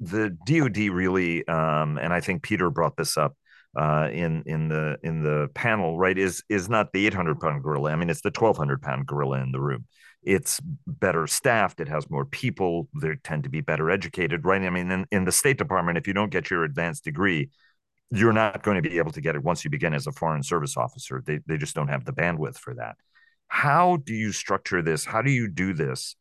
The 0.00 0.36
DoD 0.46 0.76
really, 0.94 1.46
um, 1.48 1.98
and 1.98 2.12
I 2.12 2.20
think 2.20 2.42
Peter 2.42 2.70
brought 2.70 2.96
this 2.96 3.16
up 3.16 3.36
uh, 3.78 4.08
in 4.12 4.42
in 4.46 4.68
the 4.68 4.98
in 5.02 5.22
the 5.22 5.48
panel, 5.54 5.98
right? 5.98 6.16
Is 6.16 6.42
is 6.48 6.68
not 6.68 6.92
the 6.92 7.06
800 7.06 7.40
pound 7.40 7.62
gorilla. 7.62 7.92
I 7.92 7.96
mean, 7.96 8.10
it's 8.10 8.22
the 8.22 8.28
1200 8.28 8.82
pound 8.82 9.06
gorilla 9.06 9.40
in 9.42 9.52
the 9.52 9.60
room 9.60 9.86
it's 10.26 10.60
better 10.86 11.26
staffed 11.26 11.80
it 11.80 11.88
has 11.88 12.10
more 12.10 12.24
people 12.24 12.88
they 13.00 13.14
tend 13.22 13.44
to 13.44 13.48
be 13.48 13.60
better 13.60 13.90
educated 13.90 14.44
right 14.44 14.62
i 14.62 14.70
mean 14.70 14.90
in, 14.90 15.06
in 15.12 15.24
the 15.24 15.32
state 15.32 15.56
department 15.56 15.96
if 15.96 16.06
you 16.06 16.12
don't 16.12 16.30
get 16.30 16.50
your 16.50 16.64
advanced 16.64 17.04
degree 17.04 17.48
you're 18.10 18.32
not 18.32 18.62
going 18.62 18.80
to 18.80 18.88
be 18.88 18.98
able 18.98 19.12
to 19.12 19.20
get 19.20 19.36
it 19.36 19.42
once 19.42 19.64
you 19.64 19.70
begin 19.70 19.94
as 19.94 20.06
a 20.06 20.12
foreign 20.12 20.42
service 20.42 20.76
officer 20.76 21.22
they, 21.24 21.38
they 21.46 21.56
just 21.56 21.74
don't 21.74 21.88
have 21.88 22.04
the 22.04 22.12
bandwidth 22.12 22.58
for 22.58 22.74
that 22.74 22.96
how 23.48 23.96
do 24.04 24.12
you 24.12 24.32
structure 24.32 24.82
this 24.82 25.04
how 25.04 25.22
do 25.22 25.30
you 25.30 25.48
do 25.48 25.72
this 25.72 26.16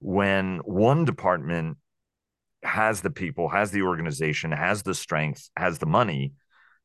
when 0.00 0.58
one 0.64 1.04
department 1.04 1.76
has 2.62 3.00
the 3.00 3.10
people 3.10 3.48
has 3.48 3.70
the 3.70 3.82
organization 3.82 4.52
has 4.52 4.82
the 4.82 4.94
strength 4.94 5.48
has 5.56 5.78
the 5.78 5.86
money 5.86 6.32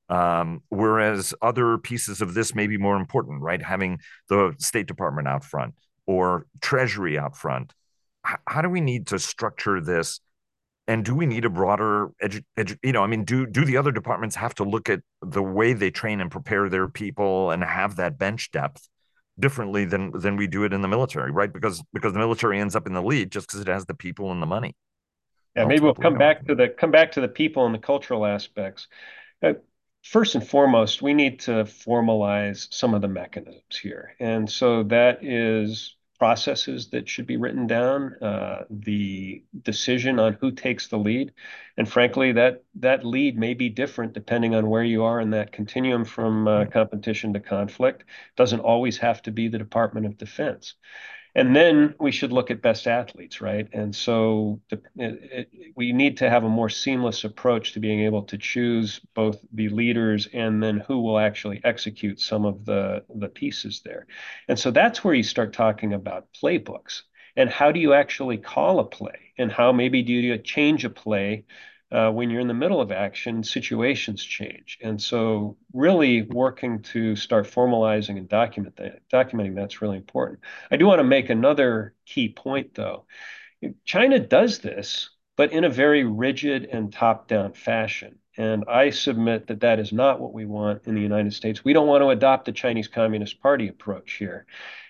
um, 0.10 0.62
whereas 0.70 1.34
other 1.42 1.78
pieces 1.78 2.22
of 2.22 2.34
this 2.34 2.54
may 2.54 2.68
be 2.68 2.78
more 2.78 2.96
important 2.96 3.42
right? 3.42 3.62
Having 3.62 4.00
the 4.30 4.54
state 4.60 4.88
department 4.88 5.28
out 5.28 5.44
front 5.44 5.74
or 6.06 6.46
treasury 6.62 7.18
out 7.18 7.36
front. 7.36 7.74
H- 8.28 8.38
how 8.48 8.62
do 8.62 8.70
we 8.70 8.82
need 8.82 9.08
to 9.08 9.20
structure 9.20 9.82
this? 9.82 10.20
And 10.88 11.04
do 11.04 11.16
we 11.16 11.26
need 11.26 11.46
a 11.46 11.50
broader 11.50 12.12
edu-, 12.22 12.44
edu- 12.60 12.78
you 12.84 12.92
know 12.92 13.04
i 13.04 13.08
mean 13.08 13.24
do 13.24 13.48
do 13.48 13.66
the 13.66 13.78
other 13.78 13.92
departments 13.92 14.36
have 14.36 14.54
to 14.56 14.64
look 14.64 14.88
at 14.88 15.00
the 15.24 15.42
way 15.42 15.74
they 15.74 15.90
train 15.90 16.22
and 16.22 16.30
prepare 16.30 16.70
their 16.70 16.88
people 16.88 17.50
and 17.50 17.64
have 17.64 17.96
that 17.96 18.20
bench 18.20 18.52
depth 18.52 18.88
differently 19.40 19.86
than 19.86 20.12
than 20.12 20.38
we 20.38 20.46
do 20.46 20.64
it 20.64 20.74
in 20.74 20.84
the 20.84 20.88
military 20.88 21.32
right? 21.32 21.52
Because 21.52 21.82
because 21.92 22.14
the 22.14 22.20
military 22.20 22.60
ends 22.60 22.76
up 22.76 22.86
in 22.86 22.94
the 22.94 23.02
lead 23.02 23.32
just 23.32 23.48
because 23.48 23.62
it 23.62 23.68
has 23.68 23.88
the 23.88 23.96
people 23.96 24.32
and 24.32 24.44
the 24.44 24.46
money 24.46 24.76
yeah 25.56 25.66
maybe 25.66 25.82
we'll 25.82 25.94
come 25.94 26.18
back 26.18 26.46
to 26.46 26.56
the 26.56 26.68
come 26.68 26.92
back 26.92 27.12
to 27.12 27.22
the 27.22 27.28
people 27.28 27.66
and 27.66 27.74
the 27.74 27.80
cultural 27.80 28.26
aspects 28.26 28.88
uh, 29.44 29.54
first 30.06 30.36
and 30.36 30.48
foremost, 30.48 31.02
we 31.02 31.14
need 31.14 31.40
to 31.42 31.52
formalize 31.64 32.72
some 32.72 32.94
of 32.94 33.02
the 33.02 33.08
mechanisms 33.08 33.78
here. 33.82 34.16
And 34.20 34.50
so 34.50 34.84
that 34.84 35.24
is 35.24 35.96
processes 36.20 36.90
that 36.92 37.10
should 37.10 37.28
be 37.28 37.36
written 37.36 37.68
down, 37.68 38.14
uh, 38.22 38.64
the 38.70 39.44
decision 39.64 40.18
on 40.18 40.38
who 40.40 40.52
takes 40.52 40.88
the 40.88 40.98
lead. 40.98 41.34
And 41.76 41.90
frankly, 41.90 42.32
that 42.34 42.64
that 42.76 43.04
lead 43.04 43.38
may 43.38 43.54
be 43.54 43.68
different 43.68 44.14
depending 44.14 44.56
on 44.56 44.70
where 44.70 44.84
you 44.84 45.04
are 45.04 45.20
in 45.20 45.32
that 45.32 45.52
continuum 45.52 46.06
from 46.06 46.48
uh, 46.48 46.66
competition 46.66 47.34
to 47.34 47.42
conflict. 47.42 48.06
Doesn't 48.38 48.62
always 48.62 48.98
have 49.00 49.22
to 49.24 49.32
be 49.32 49.50
the 49.50 49.58
Department 49.58 50.06
of 50.06 50.18
Defense. 50.18 50.76
And 51.36 51.54
then 51.54 51.96
we 52.00 52.12
should 52.12 52.32
look 52.32 52.50
at 52.50 52.62
best 52.62 52.88
athletes, 52.88 53.42
right? 53.42 53.68
And 53.74 53.94
so 53.94 54.62
the, 54.70 54.82
it, 54.96 55.50
it, 55.52 55.74
we 55.76 55.92
need 55.92 56.18
to 56.18 56.30
have 56.30 56.46
a 56.46 56.50
more 56.50 56.70
seamless 56.70 57.26
approach 57.26 57.74
to 57.74 57.82
being 57.82 58.00
able 58.02 58.24
to 58.24 58.38
choose 58.38 59.02
both 59.14 59.40
the 59.52 59.68
leaders 59.68 60.30
and 60.34 60.64
then 60.64 60.78
who 60.78 61.02
will 61.02 61.20
actually 61.20 61.60
execute 61.66 62.22
some 62.22 62.46
of 62.46 62.64
the, 62.64 63.04
the 63.14 63.28
pieces 63.28 63.82
there. 63.84 64.08
And 64.48 64.58
so 64.58 64.72
that's 64.72 65.04
where 65.04 65.14
you 65.14 65.24
start 65.24 65.52
talking 65.52 65.94
about 65.94 66.28
playbooks 66.42 67.02
and 67.36 67.50
how 67.50 67.72
do 67.74 67.82
you 67.82 67.94
actually 67.94 68.38
call 68.38 68.80
a 68.80 68.86
play 68.86 69.34
and 69.38 69.52
how 69.52 69.74
maybe 69.74 70.04
do 70.04 70.14
you 70.14 70.38
change 70.38 70.86
a 70.86 70.90
play 70.90 71.44
Uh, 71.96 72.12
when 72.12 72.30
you're 72.30 72.42
in 72.42 72.50
the 72.50 72.54
middle 72.54 72.82
of 72.82 72.92
action, 72.92 73.42
situations 73.42 74.22
change. 74.22 74.78
And 74.84 75.02
so 75.02 75.56
really 75.72 76.24
working 76.24 76.82
to 76.94 77.16
start 77.16 77.48
formalizing 77.48 78.18
and 78.18 78.28
document 78.28 78.76
that, 78.76 79.08
documenting 79.10 79.56
that's 79.56 79.82
really 79.82 79.96
important. 79.96 80.40
I 80.70 80.76
do 80.76 80.88
want 80.88 81.00
to 81.00 81.06
make 81.06 81.30
another 81.30 81.94
key 82.06 82.28
point 82.28 82.74
though. 82.74 83.06
China 83.86 84.20
does 84.20 84.60
this, 84.60 85.10
but 85.38 85.54
in 85.54 85.64
a 85.64 85.70
very 85.70 86.04
rigid 86.04 86.66
and 86.66 86.92
top-down 86.92 87.54
fashion. 87.54 88.20
And 88.36 88.66
I 88.68 88.90
submit 88.90 89.48
that 89.48 89.62
that 89.62 89.80
is 89.80 89.94
not 89.94 90.20
what 90.20 90.34
we 90.34 90.46
want 90.46 90.82
in 90.88 90.96
the 90.96 91.02
United 91.02 91.34
States. 91.34 91.64
We 91.64 91.72
don't 91.72 91.88
want 91.88 92.02
to 92.02 92.10
adopt 92.10 92.44
the 92.44 92.52
Chinese 92.52 92.90
Communist 92.90 93.42
Party 93.42 93.70
approach 93.70 94.16
here. 94.20 94.46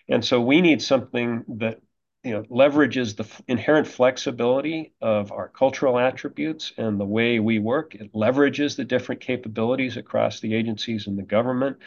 And 0.10 0.26
so 0.26 0.42
we 0.42 0.60
need 0.60 0.82
something 0.82 1.46
that 1.60 1.82
leverages 2.26 3.16
the 3.16 3.28
inherent 3.48 3.88
flexibility 3.88 4.94
of 5.02 5.32
our 5.32 5.50
cultural 5.50 6.00
attributes 6.00 6.74
and 6.78 7.00
the 7.00 7.06
way 7.06 7.40
we 7.40 7.60
work. 7.60 7.96
It 7.96 8.14
leverages 8.14 8.76
the 8.76 8.84
different 8.84 9.22
capabilities 9.22 9.98
across 9.98 10.40
the 10.40 10.54
agencies 10.56 11.08
and 11.08 11.18
the 11.18 11.24
government. 11.24 11.78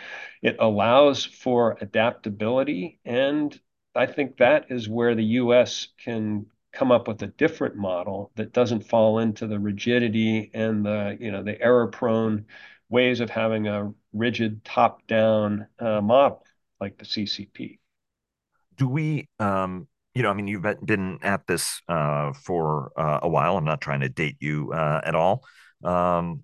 It 0.42 0.57
allows 0.59 1.25
for 1.25 1.76
adaptability. 1.80 3.00
And 3.04 3.59
I 3.95 4.07
think 4.07 4.37
that 4.37 4.66
is 4.71 4.88
where 4.88 5.14
the 5.14 5.25
US 5.25 5.88
can 5.99 6.47
come 6.73 6.92
up 6.92 7.09
with 7.09 7.23
a 7.23 7.26
different 7.26 7.76
model 7.76 8.30
that 8.37 8.52
doesn't 8.52 8.87
fall 8.87 9.18
into 9.18 9.47
the 9.47 9.59
rigidity 9.59 10.50
and 10.54 10.85
the, 10.85 11.16
you 11.18 11.33
know, 11.33 11.42
the 11.42 11.61
error 11.61 11.88
prone 11.88 12.47
ways 12.88 13.21
of 13.21 13.30
having 13.30 13.66
a 13.66 13.92
rigid 14.12 14.64
top 14.64 15.07
down 15.07 15.66
uh, 15.78 16.00
model 16.00 16.45
like 16.80 16.97
the 16.99 17.04
CCP. 17.04 17.78
Do 18.76 18.88
we, 18.88 19.28
um, 19.40 19.88
you 20.19 20.25
know, 20.25 20.31
I 20.31 20.35
mean, 20.35 20.49
you've 20.49 20.67
been 20.85 21.21
at 21.23 21.47
this 21.47 21.81
uh, 21.89 22.33
for 22.33 22.91
uh, 22.97 23.21
a 23.23 23.29
while. 23.29 23.57
I'm 23.57 23.65
not 23.65 23.81
trying 23.81 24.01
to 24.01 24.09
date 24.09 24.35
you 24.41 24.73
uh, 24.73 25.01
at 25.05 25.15
all. 25.15 25.45
Um, 25.85 26.43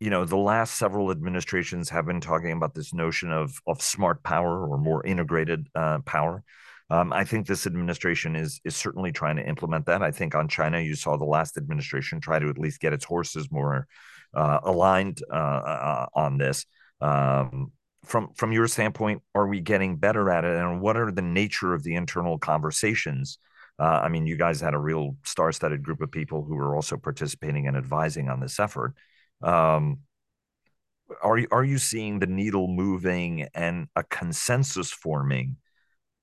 you 0.00 0.10
know, 0.10 0.24
the 0.24 0.36
last 0.36 0.74
several 0.74 1.12
administrations 1.12 1.88
have 1.90 2.04
been 2.04 2.20
talking 2.20 2.50
about 2.50 2.74
this 2.74 2.92
notion 2.92 3.30
of 3.30 3.54
of 3.64 3.80
smart 3.80 4.24
power 4.24 4.66
or 4.66 4.76
more 4.76 5.06
integrated 5.06 5.68
uh, 5.76 6.00
power. 6.00 6.42
Um, 6.90 7.12
I 7.12 7.22
think 7.22 7.46
this 7.46 7.64
administration 7.64 8.34
is 8.34 8.60
is 8.64 8.74
certainly 8.74 9.12
trying 9.12 9.36
to 9.36 9.48
implement 9.48 9.86
that. 9.86 10.02
I 10.02 10.10
think 10.10 10.34
on 10.34 10.48
China, 10.48 10.80
you 10.80 10.96
saw 10.96 11.16
the 11.16 11.24
last 11.24 11.56
administration 11.56 12.20
try 12.20 12.40
to 12.40 12.48
at 12.48 12.58
least 12.58 12.80
get 12.80 12.92
its 12.92 13.04
horses 13.04 13.52
more 13.52 13.86
uh, 14.34 14.58
aligned 14.64 15.22
uh, 15.32 16.06
on 16.12 16.38
this. 16.38 16.66
Um, 17.00 17.70
from 18.04 18.32
from 18.34 18.52
your 18.52 18.66
standpoint, 18.66 19.22
are 19.34 19.46
we 19.46 19.60
getting 19.60 19.96
better 19.96 20.30
at 20.30 20.44
it, 20.44 20.56
and 20.56 20.80
what 20.80 20.96
are 20.96 21.10
the 21.10 21.22
nature 21.22 21.74
of 21.74 21.82
the 21.82 21.94
internal 21.94 22.38
conversations? 22.38 23.38
Uh, 23.78 24.00
I 24.02 24.08
mean, 24.08 24.26
you 24.26 24.36
guys 24.36 24.60
had 24.60 24.74
a 24.74 24.78
real 24.78 25.16
star-studded 25.24 25.82
group 25.82 26.02
of 26.02 26.10
people 26.10 26.44
who 26.44 26.56
were 26.56 26.74
also 26.76 26.96
participating 26.96 27.66
and 27.66 27.76
advising 27.76 28.28
on 28.28 28.40
this 28.40 28.60
effort. 28.60 28.94
Um, 29.42 30.00
are 31.22 31.40
are 31.50 31.64
you 31.64 31.78
seeing 31.78 32.18
the 32.18 32.26
needle 32.26 32.68
moving 32.68 33.48
and 33.54 33.88
a 33.96 34.02
consensus 34.04 34.90
forming 34.90 35.56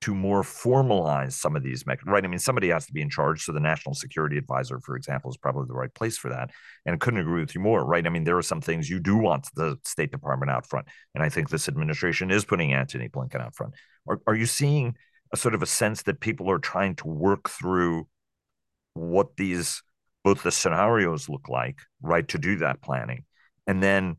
to 0.01 0.15
more 0.15 0.43
formalize 0.43 1.33
some 1.33 1.57
of 1.57 1.63
these 1.63 1.85
mechanisms, 1.85 2.13
right? 2.13 2.23
I 2.23 2.27
mean, 2.27 2.39
somebody 2.39 2.69
has 2.69 2.85
to 2.85 2.93
be 2.93 3.01
in 3.01 3.09
charge. 3.09 3.43
So 3.43 3.51
the 3.51 3.59
national 3.59 3.95
security 3.95 4.37
advisor, 4.37 4.79
for 4.79 4.95
example, 4.95 5.29
is 5.29 5.35
probably 5.35 5.67
the 5.67 5.73
right 5.73 5.93
place 5.93 6.17
for 6.17 6.29
that. 6.29 6.51
And 6.85 6.99
couldn't 6.99 7.19
agree 7.19 7.41
with 7.41 7.53
you 7.53 7.59
more, 7.59 7.83
right? 7.83 8.05
I 8.05 8.09
mean, 8.09 8.23
there 8.23 8.37
are 8.37 8.41
some 8.41 8.61
things 8.61 8.89
you 8.89 8.99
do 8.99 9.17
want 9.17 9.47
the 9.55 9.77
State 9.83 10.11
Department 10.11 10.51
out 10.51 10.65
front. 10.65 10.87
And 11.15 11.23
I 11.23 11.27
think 11.27 11.49
this 11.49 11.67
administration 11.67 12.31
is 12.31 12.45
putting 12.45 12.73
Antony 12.73 13.09
Blinken 13.09 13.41
out 13.41 13.55
front. 13.55 13.73
Are, 14.07 14.21
are 14.25 14.35
you 14.35 14.45
seeing 14.45 14.95
a 15.33 15.37
sort 15.37 15.53
of 15.53 15.61
a 15.61 15.67
sense 15.67 16.03
that 16.03 16.21
people 16.21 16.49
are 16.49 16.59
trying 16.59 16.95
to 16.95 17.07
work 17.07 17.49
through 17.49 18.07
what 18.93 19.35
these, 19.35 19.83
both 20.23 20.43
the 20.43 20.51
scenarios 20.51 21.27
look 21.27 21.49
like, 21.49 21.79
right, 22.01 22.27
to 22.29 22.37
do 22.37 22.55
that 22.57 22.81
planning? 22.81 23.25
And 23.67 23.83
then 23.83 24.15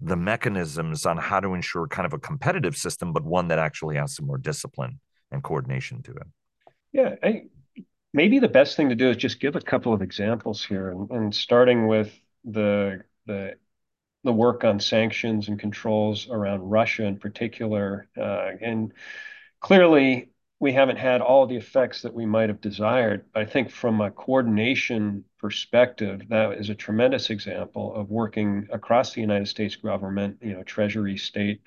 the 0.00 0.16
mechanisms 0.16 1.06
on 1.06 1.16
how 1.16 1.40
to 1.40 1.54
ensure 1.54 1.88
kind 1.88 2.06
of 2.06 2.12
a 2.12 2.18
competitive 2.18 2.76
system, 2.76 3.12
but 3.12 3.24
one 3.24 3.48
that 3.48 3.58
actually 3.58 3.96
has 3.96 4.14
some 4.14 4.26
more 4.26 4.38
discipline 4.38 5.00
and 5.34 5.42
coordination 5.42 6.02
to 6.02 6.12
it. 6.12 6.26
Yeah, 6.92 7.16
I, 7.22 7.42
maybe 8.12 8.38
the 8.38 8.48
best 8.48 8.76
thing 8.76 8.88
to 8.88 8.94
do 8.94 9.10
is 9.10 9.16
just 9.16 9.40
give 9.40 9.56
a 9.56 9.60
couple 9.60 9.92
of 9.92 10.00
examples 10.00 10.64
here, 10.64 10.90
and, 10.90 11.10
and 11.10 11.34
starting 11.34 11.86
with 11.86 12.18
the 12.44 13.02
the 13.26 13.56
the 14.22 14.32
work 14.32 14.64
on 14.64 14.80
sanctions 14.80 15.48
and 15.48 15.58
controls 15.58 16.28
around 16.30 16.62
Russia 16.62 17.04
in 17.04 17.18
particular, 17.18 18.08
uh, 18.16 18.52
and 18.62 18.92
clearly 19.60 20.30
we 20.60 20.72
haven't 20.72 20.96
had 20.96 21.20
all 21.20 21.46
the 21.46 21.56
effects 21.56 22.02
that 22.02 22.14
we 22.14 22.24
might 22.24 22.48
have 22.48 22.60
desired. 22.60 23.26
I 23.34 23.44
think 23.44 23.70
from 23.70 24.00
a 24.00 24.10
coordination 24.10 25.24
perspective, 25.38 26.22
that 26.30 26.52
is 26.54 26.70
a 26.70 26.74
tremendous 26.74 27.28
example 27.28 27.94
of 27.94 28.10
working 28.10 28.68
across 28.72 29.12
the 29.12 29.20
United 29.20 29.48
States 29.48 29.76
government, 29.76 30.38
you 30.40 30.54
know, 30.54 30.62
Treasury, 30.62 31.18
state, 31.18 31.60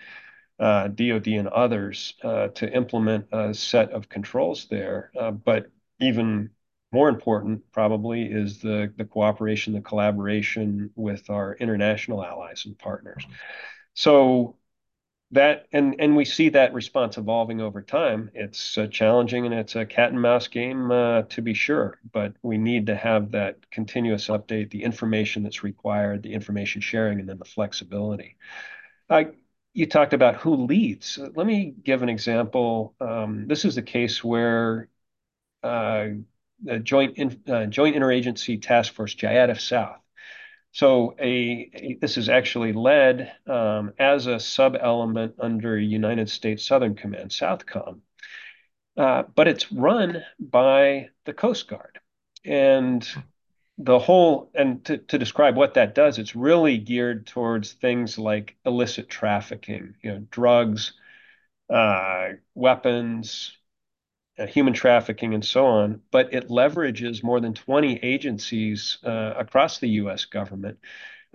uh, 0.59 0.87
DoD, 0.87 1.27
and 1.27 1.47
others 1.47 2.15
uh, 2.23 2.47
to 2.49 2.71
implement 2.73 3.27
a 3.31 3.53
set 3.53 3.91
of 3.91 4.09
controls 4.09 4.67
there. 4.69 5.11
Uh, 5.19 5.31
but 5.31 5.67
even 5.99 6.49
more 6.91 7.09
important, 7.09 7.61
probably, 7.71 8.23
is 8.23 8.59
the 8.59 8.93
the 8.97 9.05
cooperation, 9.05 9.73
the 9.73 9.81
collaboration 9.81 10.89
with 10.95 11.29
our 11.29 11.55
international 11.55 12.23
allies 12.23 12.65
and 12.65 12.77
partners. 12.77 13.25
So 13.93 14.57
that 15.31 15.67
and 15.73 15.95
and 15.99 16.15
we 16.15 16.23
see 16.23 16.49
that 16.49 16.73
response 16.73 17.17
evolving 17.17 17.59
over 17.59 17.81
time. 17.81 18.31
It's 18.33 18.77
uh, 18.77 18.87
challenging 18.87 19.45
and 19.45 19.53
it's 19.53 19.75
a 19.75 19.85
cat 19.85 20.11
and 20.11 20.21
mouse 20.21 20.47
game 20.47 20.89
uh, 20.89 21.23
to 21.23 21.41
be 21.41 21.53
sure, 21.53 21.99
but 22.13 22.33
we 22.41 22.57
need 22.57 22.85
to 22.87 22.95
have 22.95 23.31
that 23.31 23.69
continuous 23.69 24.27
update, 24.27 24.71
the 24.71 24.83
information 24.83 25.43
that's 25.43 25.63
required, 25.63 26.23
the 26.23 26.33
information 26.33 26.79
sharing, 26.79 27.19
and 27.19 27.27
then 27.27 27.39
the 27.39 27.45
flexibility. 27.45 28.37
Uh, 29.09 29.25
you 29.77 29.85
talked 29.85 30.13
about 30.13 30.37
who 30.37 30.65
leads. 30.65 31.19
Let 31.35 31.45
me 31.45 31.71
give 31.83 32.01
an 32.01 32.09
example. 32.09 32.95
Um, 32.99 33.47
this 33.47 33.63
is 33.63 33.77
a 33.77 33.83
case 33.83 34.23
where 34.23 34.89
uh, 35.61 36.07
the 36.63 36.79
Joint 36.79 37.17
in, 37.17 37.39
uh, 37.47 37.67
Joint 37.67 37.95
Interagency 37.95 38.59
Task 38.59 38.91
Force, 38.91 39.13
JIATF 39.13 39.59
South, 39.59 39.99
so 40.71 41.15
a, 41.19 41.69
a, 41.73 41.97
this 42.01 42.17
is 42.17 42.27
actually 42.27 42.73
led 42.73 43.31
um, 43.45 43.93
as 43.99 44.25
a 44.25 44.39
sub-element 44.39 45.35
under 45.39 45.77
United 45.77 46.31
States 46.31 46.65
Southern 46.65 46.95
Command, 46.95 47.29
SOUTHCOM, 47.29 47.99
uh, 48.97 49.23
but 49.35 49.47
it's 49.47 49.71
run 49.71 50.23
by 50.39 51.09
the 51.25 51.33
Coast 51.33 51.67
Guard. 51.67 51.99
And 52.43 53.07
the 53.77 53.99
whole, 53.99 54.49
and 54.55 54.83
to, 54.85 54.97
to 54.97 55.17
describe 55.19 55.55
what 55.55 55.75
that 55.75 55.93
does, 55.93 56.17
it's 56.17 56.35
really 56.35 56.77
geared 56.77 57.27
towards 57.27 57.73
things 57.73 58.17
like 58.17 58.55
illicit 58.65 59.09
trafficking, 59.09 59.95
you 60.01 60.11
know, 60.11 60.19
drugs, 60.31 60.93
uh, 61.69 62.29
weapons, 62.55 63.57
uh, 64.39 64.47
human 64.47 64.73
trafficking, 64.73 65.33
and 65.33 65.45
so 65.45 65.65
on, 65.65 66.01
but 66.11 66.33
it 66.33 66.49
leverages 66.49 67.23
more 67.23 67.39
than 67.39 67.53
20 67.53 67.99
agencies 68.03 68.97
uh, 69.03 69.33
across 69.37 69.79
the 69.79 69.89
U.S. 69.89 70.25
government, 70.25 70.79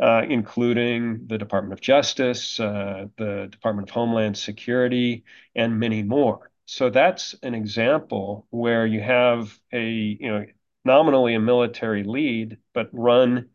uh, 0.00 0.22
including 0.28 1.26
the 1.28 1.38
Department 1.38 1.72
of 1.74 1.80
Justice, 1.80 2.60
uh, 2.60 3.06
the 3.18 3.48
Department 3.50 3.88
of 3.88 3.94
Homeland 3.94 4.36
Security, 4.38 5.24
and 5.54 5.78
many 5.80 6.02
more. 6.02 6.50
So 6.66 6.90
that's 6.90 7.34
an 7.42 7.54
example 7.54 8.46
where 8.50 8.86
you 8.86 9.00
have 9.00 9.58
a, 9.72 9.84
you 9.90 10.28
know, 10.28 10.46
nominally 10.84 11.34
a 11.34 11.40
military 11.40 12.04
lead, 12.04 12.58
but 12.74 12.88
run 12.92 13.48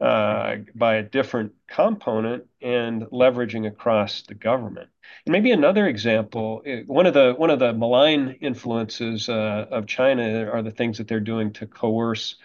uh, 0.00 0.56
by 0.74 0.96
a 0.96 1.02
different 1.02 1.52
component 1.66 2.44
and 2.62 3.02
leveraging 3.06 3.66
across 3.66 4.22
the 4.22 4.34
government. 4.34 4.88
And 5.26 5.32
maybe 5.32 5.50
another 5.50 5.88
example, 5.88 6.62
eh, 6.64 6.82
one 6.86 7.06
of 7.06 7.14
the 7.14 7.34
one 7.36 7.50
of 7.50 7.58
the 7.58 7.72
malign 7.72 8.36
influences 8.40 9.28
uh, 9.28 9.66
of 9.70 9.86
China 9.86 10.48
are 10.50 10.62
the 10.62 10.70
things 10.70 10.98
that 10.98 11.08
they're 11.08 11.18
doing 11.20 11.52
to 11.54 11.66
coerce 11.66 12.36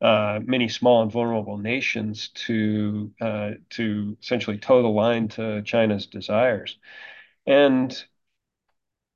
uh, 0.00 0.40
many 0.44 0.68
small 0.68 1.02
and 1.02 1.12
vulnerable 1.12 1.56
nations 1.56 2.28
to 2.34 3.12
uh, 3.20 3.52
to 3.70 4.16
essentially 4.22 4.58
toe 4.58 4.82
the 4.82 4.88
line 4.88 5.28
to 5.28 5.62
China's 5.62 6.06
desires. 6.06 6.76
And 7.46 8.04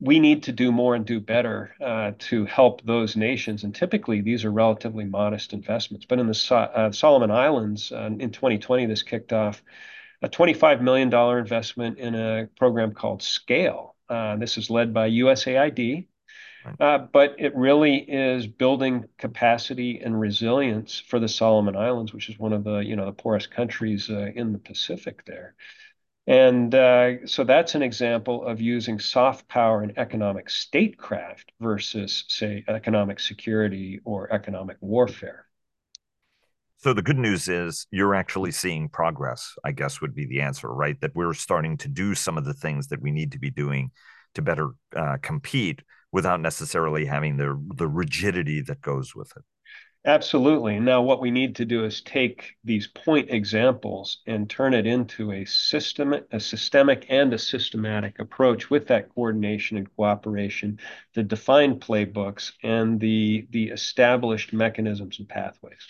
we 0.00 0.18
need 0.18 0.44
to 0.44 0.52
do 0.52 0.72
more 0.72 0.94
and 0.94 1.04
do 1.04 1.20
better 1.20 1.74
uh, 1.80 2.12
to 2.18 2.46
help 2.46 2.82
those 2.84 3.16
nations. 3.16 3.64
And 3.64 3.74
typically, 3.74 4.22
these 4.22 4.44
are 4.44 4.50
relatively 4.50 5.04
modest 5.04 5.52
investments. 5.52 6.06
But 6.06 6.18
in 6.18 6.26
the 6.26 6.34
so- 6.34 6.56
uh, 6.56 6.92
Solomon 6.92 7.30
Islands 7.30 7.92
uh, 7.92 8.10
in 8.18 8.30
2020, 8.30 8.86
this 8.86 9.02
kicked 9.02 9.32
off 9.32 9.62
a 10.22 10.28
$25 10.28 10.80
million 10.80 11.12
investment 11.38 11.98
in 11.98 12.14
a 12.14 12.48
program 12.56 12.92
called 12.92 13.22
Scale. 13.22 13.94
Uh, 14.08 14.36
this 14.36 14.56
is 14.58 14.70
led 14.70 14.94
by 14.94 15.08
USAID. 15.08 16.06
Uh, 16.78 16.98
but 16.98 17.36
it 17.38 17.54
really 17.56 17.96
is 17.98 18.46
building 18.46 19.06
capacity 19.18 20.00
and 20.00 20.18
resilience 20.18 21.00
for 21.00 21.18
the 21.18 21.28
Solomon 21.28 21.76
Islands, 21.76 22.12
which 22.12 22.28
is 22.28 22.38
one 22.38 22.52
of 22.52 22.64
the 22.64 22.78
you 22.78 22.96
know 22.96 23.06
the 23.06 23.12
poorest 23.12 23.50
countries 23.50 24.10
uh, 24.10 24.30
in 24.34 24.52
the 24.52 24.58
Pacific 24.58 25.24
there. 25.24 25.54
And 26.30 26.72
uh, 26.76 27.26
so 27.26 27.42
that's 27.42 27.74
an 27.74 27.82
example 27.82 28.46
of 28.46 28.60
using 28.60 29.00
soft 29.00 29.48
power 29.48 29.82
and 29.82 29.92
economic 29.98 30.48
statecraft 30.48 31.50
versus, 31.58 32.24
say, 32.28 32.64
economic 32.68 33.18
security 33.18 34.00
or 34.04 34.32
economic 34.32 34.76
warfare. 34.80 35.46
So 36.76 36.92
the 36.92 37.02
good 37.02 37.18
news 37.18 37.48
is 37.48 37.88
you're 37.90 38.14
actually 38.14 38.52
seeing 38.52 38.88
progress, 38.88 39.56
I 39.64 39.72
guess 39.72 40.00
would 40.00 40.14
be 40.14 40.24
the 40.24 40.40
answer, 40.40 40.72
right? 40.72 40.98
That 41.00 41.16
we're 41.16 41.34
starting 41.34 41.76
to 41.78 41.88
do 41.88 42.14
some 42.14 42.38
of 42.38 42.44
the 42.44 42.54
things 42.54 42.86
that 42.86 43.02
we 43.02 43.10
need 43.10 43.32
to 43.32 43.40
be 43.40 43.50
doing 43.50 43.90
to 44.34 44.40
better 44.40 44.68
uh, 44.94 45.16
compete 45.20 45.82
without 46.12 46.40
necessarily 46.40 47.06
having 47.06 47.38
the 47.38 47.60
the 47.74 47.88
rigidity 47.88 48.62
that 48.62 48.80
goes 48.82 49.16
with 49.16 49.32
it. 49.36 49.42
Absolutely. 50.06 50.80
Now, 50.80 51.02
what 51.02 51.20
we 51.20 51.30
need 51.30 51.56
to 51.56 51.66
do 51.66 51.84
is 51.84 52.00
take 52.00 52.54
these 52.64 52.86
point 52.86 53.28
examples 53.28 54.22
and 54.26 54.48
turn 54.48 54.72
it 54.72 54.86
into 54.86 55.32
a 55.32 55.44
system, 55.44 56.14
a 56.32 56.40
systemic 56.40 57.04
and 57.10 57.34
a 57.34 57.38
systematic 57.38 58.18
approach 58.18 58.70
with 58.70 58.86
that 58.86 59.14
coordination 59.14 59.76
and 59.76 59.94
cooperation, 59.96 60.80
the 61.14 61.22
defined 61.22 61.82
playbooks, 61.82 62.52
and 62.62 62.98
the 62.98 63.46
the 63.50 63.68
established 63.68 64.54
mechanisms 64.54 65.18
and 65.18 65.28
pathways. 65.28 65.86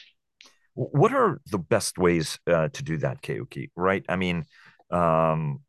What 0.75 1.15
are 1.15 1.41
the 1.47 1.59
best 1.59 1.97
ways 1.97 2.37
uh, 2.49 2.69
to 2.69 2.83
do 2.83 2.97
that, 2.99 3.23
Keoki? 3.23 3.71
Right? 3.77 4.05
I 4.09 4.17
mean, 4.17 4.45
um, 4.91 5.61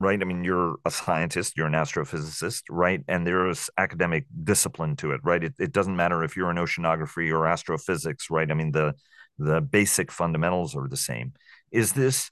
right? 0.00 0.20
I 0.20 0.24
mean, 0.24 0.42
you're 0.42 0.76
a 0.86 0.90
scientist, 0.90 1.56
you're 1.56 1.66
an 1.66 1.74
astrophysicist, 1.74 2.62
right? 2.70 3.02
And 3.06 3.26
there's 3.26 3.68
academic 3.76 4.24
discipline 4.44 4.96
to 4.96 5.12
it, 5.12 5.20
right? 5.22 5.44
It, 5.44 5.54
it 5.58 5.72
doesn't 5.72 5.94
matter 5.94 6.24
if 6.24 6.36
you're 6.36 6.50
an 6.50 6.56
oceanography 6.56 7.30
or 7.30 7.46
astrophysics, 7.46 8.30
right? 8.30 8.50
I 8.50 8.54
mean, 8.54 8.72
the 8.72 8.94
the 9.38 9.60
basic 9.60 10.10
fundamentals 10.10 10.74
are 10.74 10.88
the 10.88 10.96
same. 10.96 11.32
Is 11.70 11.92
this, 11.92 12.30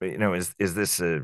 you 0.00 0.18
know, 0.18 0.34
is 0.34 0.54
is 0.58 0.74
this 0.74 1.00
a 1.00 1.22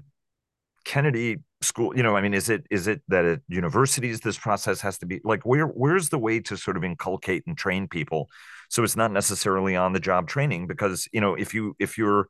Kennedy 0.85 1.39
school? 1.63 1.97
You 1.97 2.03
know, 2.03 2.17
I 2.17 2.21
mean, 2.21 2.35
is 2.35 2.51
it 2.51 2.67
is 2.71 2.87
it 2.87 3.03
that 3.09 3.25
at 3.25 3.41
universities 3.49 4.21
this 4.21 4.39
process 4.39 4.81
has 4.83 4.99
to 4.99 5.07
be 5.07 5.21
like 5.25 5.45
where 5.45 5.67
where's 5.67 6.11
the 6.11 6.19
way 6.19 6.41
to 6.41 6.57
sort 6.57 6.77
of 6.77 6.85
inculcate 6.85 7.45
and 7.47 7.57
train 7.57 7.89
people 7.89 8.29
so 8.69 8.85
it's 8.85 8.97
not 8.97 9.11
necessarily 9.13 9.75
on 9.77 9.93
the 9.93 10.01
job 10.01 10.29
training 10.29 10.67
because 10.67 11.09
you 11.13 11.21
know 11.21 11.35
if 11.35 11.55
you 11.55 11.75
if 11.79 11.99
you're 11.99 12.29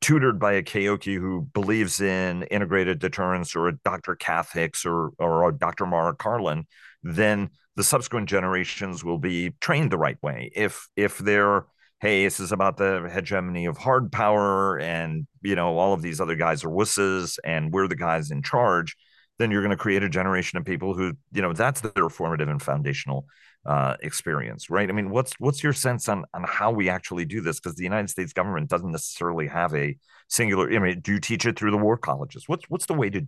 tutored 0.00 0.38
by 0.38 0.52
a 0.52 0.62
Keoki 0.62 1.18
who 1.18 1.48
believes 1.52 2.00
in 2.00 2.42
integrated 2.44 2.98
deterrence 2.98 3.54
or 3.54 3.68
a 3.68 3.76
Dr. 3.78 4.16
Kath 4.16 4.52
Hicks 4.52 4.84
or, 4.84 5.10
or 5.18 5.48
a 5.48 5.52
Dr. 5.52 5.86
Mara 5.86 6.14
Karlin, 6.14 6.64
then 7.02 7.50
the 7.76 7.84
subsequent 7.84 8.28
generations 8.28 9.04
will 9.04 9.18
be 9.18 9.52
trained 9.60 9.90
the 9.90 9.98
right 9.98 10.20
way. 10.22 10.50
If 10.54 10.88
if 10.96 11.18
they're 11.18 11.66
hey, 12.00 12.24
this 12.24 12.40
is 12.40 12.50
about 12.50 12.78
the 12.78 13.10
hegemony 13.12 13.66
of 13.66 13.76
hard 13.76 14.10
power 14.10 14.78
and 14.78 15.26
you 15.42 15.54
know 15.54 15.78
all 15.78 15.92
of 15.92 16.02
these 16.02 16.20
other 16.20 16.36
guys 16.36 16.64
are 16.64 16.70
wusses 16.70 17.38
and 17.44 17.72
we're 17.72 17.88
the 17.88 17.96
guys 17.96 18.30
in 18.30 18.42
charge, 18.42 18.96
then 19.38 19.50
you're 19.50 19.62
going 19.62 19.70
to 19.70 19.76
create 19.76 20.02
a 20.02 20.08
generation 20.08 20.58
of 20.58 20.64
people 20.64 20.94
who 20.94 21.12
you 21.32 21.42
know 21.42 21.52
that's 21.52 21.80
their 21.80 22.08
formative 22.08 22.48
and 22.48 22.62
foundational 22.62 23.26
uh, 23.66 23.96
experience, 24.00 24.70
right? 24.70 24.88
I 24.88 24.92
mean, 24.92 25.10
what's 25.10 25.32
what's 25.38 25.62
your 25.62 25.72
sense 25.72 26.08
on 26.08 26.24
on 26.32 26.44
how 26.44 26.70
we 26.70 26.88
actually 26.88 27.24
do 27.24 27.40
this? 27.40 27.60
Because 27.60 27.76
the 27.76 27.84
United 27.84 28.08
States 28.08 28.32
government 28.32 28.68
doesn't 28.68 28.90
necessarily 28.90 29.46
have 29.48 29.74
a 29.74 29.96
singular. 30.28 30.72
I 30.72 30.78
mean, 30.78 31.00
do 31.00 31.12
you 31.12 31.20
teach 31.20 31.44
it 31.46 31.58
through 31.58 31.72
the 31.72 31.78
war 31.78 31.96
colleges? 31.96 32.44
What's 32.46 32.64
what's 32.68 32.86
the 32.86 32.94
way 32.94 33.10
to 33.10 33.26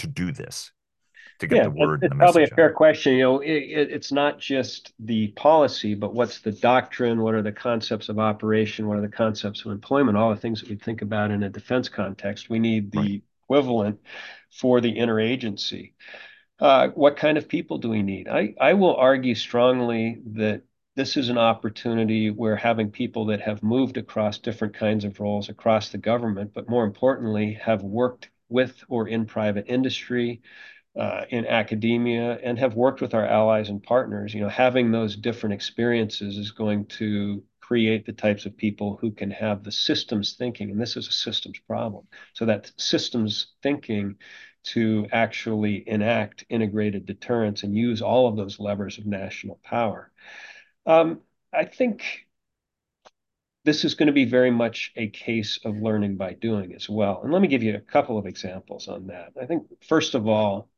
to 0.00 0.06
do 0.06 0.32
this? 0.32 0.72
To 1.40 1.46
get 1.46 1.58
yeah, 1.58 1.62
the 1.64 1.70
word, 1.70 2.02
it's 2.02 2.14
probably 2.16 2.42
a 2.42 2.48
fair 2.48 2.70
out? 2.70 2.74
question. 2.74 3.12
You 3.12 3.22
know, 3.22 3.38
it, 3.38 3.52
it, 3.52 3.90
it's 3.92 4.10
not 4.10 4.40
just 4.40 4.92
the 4.98 5.28
policy, 5.28 5.94
but 5.94 6.12
what's 6.12 6.40
the 6.40 6.50
doctrine? 6.50 7.22
What 7.22 7.34
are 7.34 7.42
the 7.42 7.52
concepts 7.52 8.08
of 8.08 8.18
operation? 8.18 8.88
What 8.88 8.98
are 8.98 9.02
the 9.02 9.08
concepts 9.08 9.64
of 9.64 9.70
employment? 9.70 10.18
All 10.18 10.30
the 10.30 10.40
things 10.40 10.60
that 10.60 10.68
we 10.68 10.74
think 10.74 11.00
about 11.00 11.30
in 11.30 11.44
a 11.44 11.48
defense 11.48 11.88
context. 11.88 12.50
We 12.50 12.58
need 12.58 12.90
the 12.90 12.98
right. 12.98 13.22
equivalent 13.44 14.00
for 14.50 14.80
the 14.80 14.92
interagency. 14.92 15.92
Uh, 16.60 16.88
what 16.88 17.16
kind 17.16 17.38
of 17.38 17.48
people 17.48 17.78
do 17.78 17.88
we 17.88 18.02
need? 18.02 18.28
I, 18.28 18.54
I 18.60 18.74
will 18.74 18.96
argue 18.96 19.34
strongly 19.34 20.20
that 20.32 20.62
this 20.96 21.16
is 21.16 21.28
an 21.28 21.38
opportunity 21.38 22.30
where 22.30 22.56
having 22.56 22.90
people 22.90 23.26
that 23.26 23.40
have 23.40 23.62
moved 23.62 23.96
across 23.96 24.38
different 24.38 24.74
kinds 24.74 25.04
of 25.04 25.20
roles 25.20 25.48
across 25.48 25.90
the 25.90 25.98
government, 25.98 26.52
but 26.52 26.68
more 26.68 26.84
importantly, 26.84 27.52
have 27.62 27.84
worked 27.84 28.30
with 28.48 28.82
or 28.88 29.06
in 29.06 29.24
private 29.24 29.66
industry, 29.68 30.42
uh, 30.98 31.24
in 31.30 31.46
academia, 31.46 32.40
and 32.42 32.58
have 32.58 32.74
worked 32.74 33.00
with 33.00 33.14
our 33.14 33.24
allies 33.24 33.68
and 33.68 33.80
partners. 33.80 34.34
You 34.34 34.40
know, 34.40 34.48
having 34.48 34.90
those 34.90 35.14
different 35.14 35.54
experiences 35.54 36.36
is 36.36 36.50
going 36.50 36.86
to 36.86 37.44
create 37.60 38.06
the 38.06 38.12
types 38.12 38.46
of 38.46 38.56
people 38.56 38.98
who 39.00 39.12
can 39.12 39.30
have 39.30 39.62
the 39.62 39.70
systems 39.70 40.32
thinking, 40.32 40.70
and 40.70 40.80
this 40.80 40.96
is 40.96 41.06
a 41.06 41.12
systems 41.12 41.60
problem. 41.68 42.06
So 42.32 42.46
that 42.46 42.72
systems 42.78 43.48
thinking 43.62 44.16
to 44.64 45.06
actually 45.12 45.84
enact 45.86 46.44
integrated 46.48 47.06
deterrence 47.06 47.62
and 47.62 47.76
use 47.76 48.02
all 48.02 48.28
of 48.28 48.36
those 48.36 48.58
levers 48.58 48.98
of 48.98 49.06
national 49.06 49.60
power. 49.62 50.10
Um, 50.86 51.20
I 51.52 51.64
think 51.64 52.26
this 53.64 53.84
is 53.84 53.94
going 53.94 54.06
to 54.06 54.12
be 54.12 54.24
very 54.24 54.50
much 54.50 54.92
a 54.96 55.08
case 55.08 55.60
of 55.64 55.76
learning 55.76 56.16
by 56.16 56.32
doing 56.32 56.74
as 56.74 56.88
well. 56.88 57.20
And 57.22 57.32
let 57.32 57.42
me 57.42 57.48
give 57.48 57.62
you 57.62 57.74
a 57.74 57.80
couple 57.80 58.18
of 58.18 58.26
examples 58.26 58.88
on 58.88 59.08
that. 59.08 59.32
I 59.40 59.46
think, 59.46 59.64
first 59.86 60.14
of 60.14 60.26
all, 60.26 60.70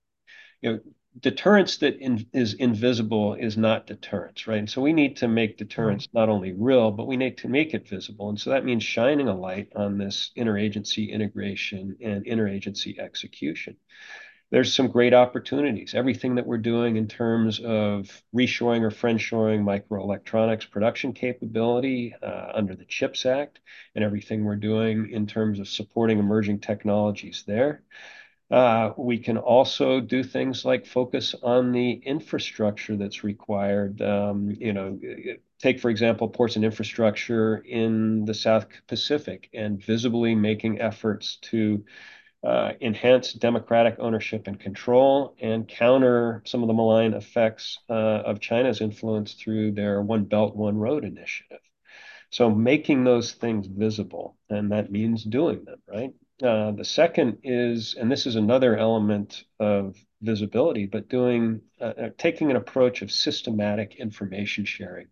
you 0.60 0.72
know, 0.72 0.80
deterrence 1.18 1.78
that 1.78 1.98
in, 1.98 2.26
is 2.32 2.54
invisible 2.54 3.34
is 3.34 3.56
not 3.56 3.86
deterrence, 3.86 4.46
right? 4.46 4.58
And 4.58 4.70
so 4.70 4.80
we 4.80 4.92
need 4.92 5.16
to 5.18 5.28
make 5.28 5.58
deterrence 5.58 6.08
not 6.14 6.28
only 6.28 6.52
real, 6.52 6.90
but 6.90 7.06
we 7.06 7.16
need 7.16 7.38
to 7.38 7.48
make 7.48 7.74
it 7.74 7.88
visible. 7.88 8.28
And 8.28 8.40
so 8.40 8.50
that 8.50 8.64
means 8.64 8.84
shining 8.84 9.28
a 9.28 9.34
light 9.34 9.72
on 9.74 9.98
this 9.98 10.30
interagency 10.36 11.10
integration 11.10 11.96
and 12.00 12.24
interagency 12.24 12.98
execution 12.98 13.76
there's 14.50 14.74
some 14.74 14.88
great 14.88 15.14
opportunities. 15.14 15.94
Everything 15.94 16.34
that 16.34 16.46
we're 16.46 16.58
doing 16.58 16.96
in 16.96 17.06
terms 17.06 17.60
of 17.60 18.22
reshoring 18.34 18.82
or 18.82 18.90
friendshoring 18.90 19.62
microelectronics 19.62 20.68
production 20.68 21.12
capability 21.12 22.14
uh, 22.20 22.50
under 22.52 22.74
the 22.74 22.84
CHIPS 22.84 23.26
Act, 23.26 23.60
and 23.94 24.04
everything 24.04 24.44
we're 24.44 24.56
doing 24.56 25.10
in 25.10 25.26
terms 25.26 25.60
of 25.60 25.68
supporting 25.68 26.18
emerging 26.18 26.60
technologies 26.60 27.44
there. 27.46 27.82
Uh, 28.50 28.92
we 28.96 29.16
can 29.18 29.38
also 29.38 30.00
do 30.00 30.24
things 30.24 30.64
like 30.64 30.84
focus 30.84 31.36
on 31.42 31.70
the 31.70 31.92
infrastructure 31.92 32.96
that's 32.96 33.22
required. 33.22 34.02
Um, 34.02 34.50
you 34.58 34.72
know, 34.72 34.98
take, 35.60 35.78
for 35.78 35.88
example, 35.88 36.28
ports 36.28 36.56
and 36.56 36.64
infrastructure 36.64 37.58
in 37.58 38.24
the 38.24 38.34
South 38.34 38.66
Pacific 38.88 39.48
and 39.54 39.80
visibly 39.84 40.34
making 40.34 40.80
efforts 40.80 41.36
to 41.42 41.84
uh, 42.44 42.72
enhance 42.80 43.32
democratic 43.34 43.96
ownership 43.98 44.46
and 44.46 44.58
control 44.60 45.36
and 45.40 45.68
counter 45.68 46.42
some 46.46 46.62
of 46.62 46.68
the 46.68 46.74
malign 46.74 47.14
effects 47.14 47.78
uh, 47.90 47.92
of 47.92 48.40
China's 48.40 48.80
influence 48.80 49.34
through 49.34 49.72
their 49.72 50.02
One 50.02 50.24
Belt, 50.24 50.56
One 50.56 50.76
Road 50.78 51.04
initiative. 51.04 51.60
So 52.30 52.50
making 52.50 53.04
those 53.04 53.32
things 53.32 53.66
visible, 53.66 54.36
and 54.50 54.72
that 54.72 54.90
means 54.92 55.24
doing 55.24 55.64
them, 55.64 55.80
right? 55.88 56.12
Uh, 56.42 56.72
the 56.72 56.84
second 56.84 57.38
is, 57.42 57.94
and 57.94 58.10
this 58.10 58.26
is 58.26 58.36
another 58.36 58.76
element 58.76 59.44
of 59.58 59.96
visibility, 60.22 60.86
but 60.86 61.08
doing, 61.08 61.60
uh, 61.80 61.84
uh 61.84 62.08
taking 62.16 62.50
an 62.50 62.56
approach 62.56 63.02
of 63.02 63.12
systematic 63.12 63.96
information 63.96 64.64
sharing 64.64 65.08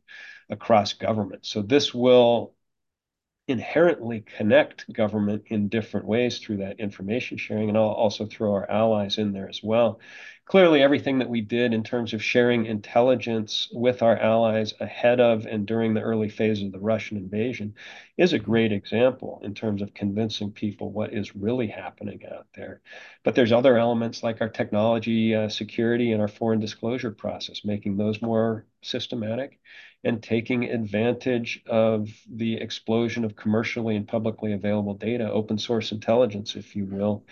across 0.49 0.95
government. 0.95 1.45
So 1.45 1.63
this 1.63 1.95
will 1.95 2.55
inherently 3.47 4.21
connect 4.37 4.93
government 4.93 5.45
in 5.47 5.69
different 5.69 6.07
ways 6.07 6.39
through 6.39 6.59
that 6.59 6.81
information 6.81 7.39
sharing, 7.39 7.69
and 7.69 7.79
I'll 7.79 7.85
also 7.85 8.27
throw 8.27 8.53
our 8.53 8.71
allies 8.71 9.19
in 9.19 9.33
there 9.33 9.49
as 9.49 9.63
well. 9.63 10.01
Clearly, 10.49 10.83
everything 10.83 11.19
that 11.19 11.29
we 11.29 11.43
did 11.43 11.75
in 11.75 11.85
terms 11.85 12.15
of 12.15 12.25
sharing 12.25 12.65
intelligence 12.65 13.69
with 13.71 14.01
our 14.01 14.17
allies 14.17 14.73
ahead 14.81 15.21
of 15.21 15.45
and 15.45 15.67
during 15.67 15.93
the 15.93 16.01
early 16.01 16.31
phase 16.31 16.63
of 16.63 16.73
the 16.73 16.81
Russian 16.81 17.19
invasion 17.19 17.75
is 18.17 18.33
a 18.33 18.39
great 18.39 18.73
example 18.73 19.43
in 19.45 19.55
terms 19.55 19.83
of 19.83 19.93
convincing 19.93 20.51
people 20.51 20.91
what 20.91 21.13
is 21.13 21.37
really 21.37 21.67
happening 21.67 22.23
out 22.33 22.47
there. 22.57 22.81
But 23.25 23.35
there's 23.35 23.53
other 23.53 23.77
elements 23.77 24.23
like 24.23 24.41
our 24.41 24.49
technology 24.49 25.35
uh, 25.35 25.51
security 25.51 26.13
and 26.13 26.23
our 26.23 26.29
foreign 26.29 26.61
disclosure 26.61 27.11
process, 27.11 27.63
making 27.63 27.99
those 27.99 28.23
more 28.23 28.65
systematic 28.81 29.61
and 30.03 30.23
taking 30.23 30.65
advantage 30.65 31.63
of 31.67 32.09
the 32.27 32.55
explosion 32.55 33.27
of 33.27 33.37
commercially 33.37 33.97
and 33.97 34.09
publicly 34.09 34.55
available 34.55 34.95
data, 34.95 35.31
open 35.31 35.59
source 35.59 35.93
intelligence, 35.93 36.57
if 36.57 36.75
you 36.75 36.87
will. 36.87 37.27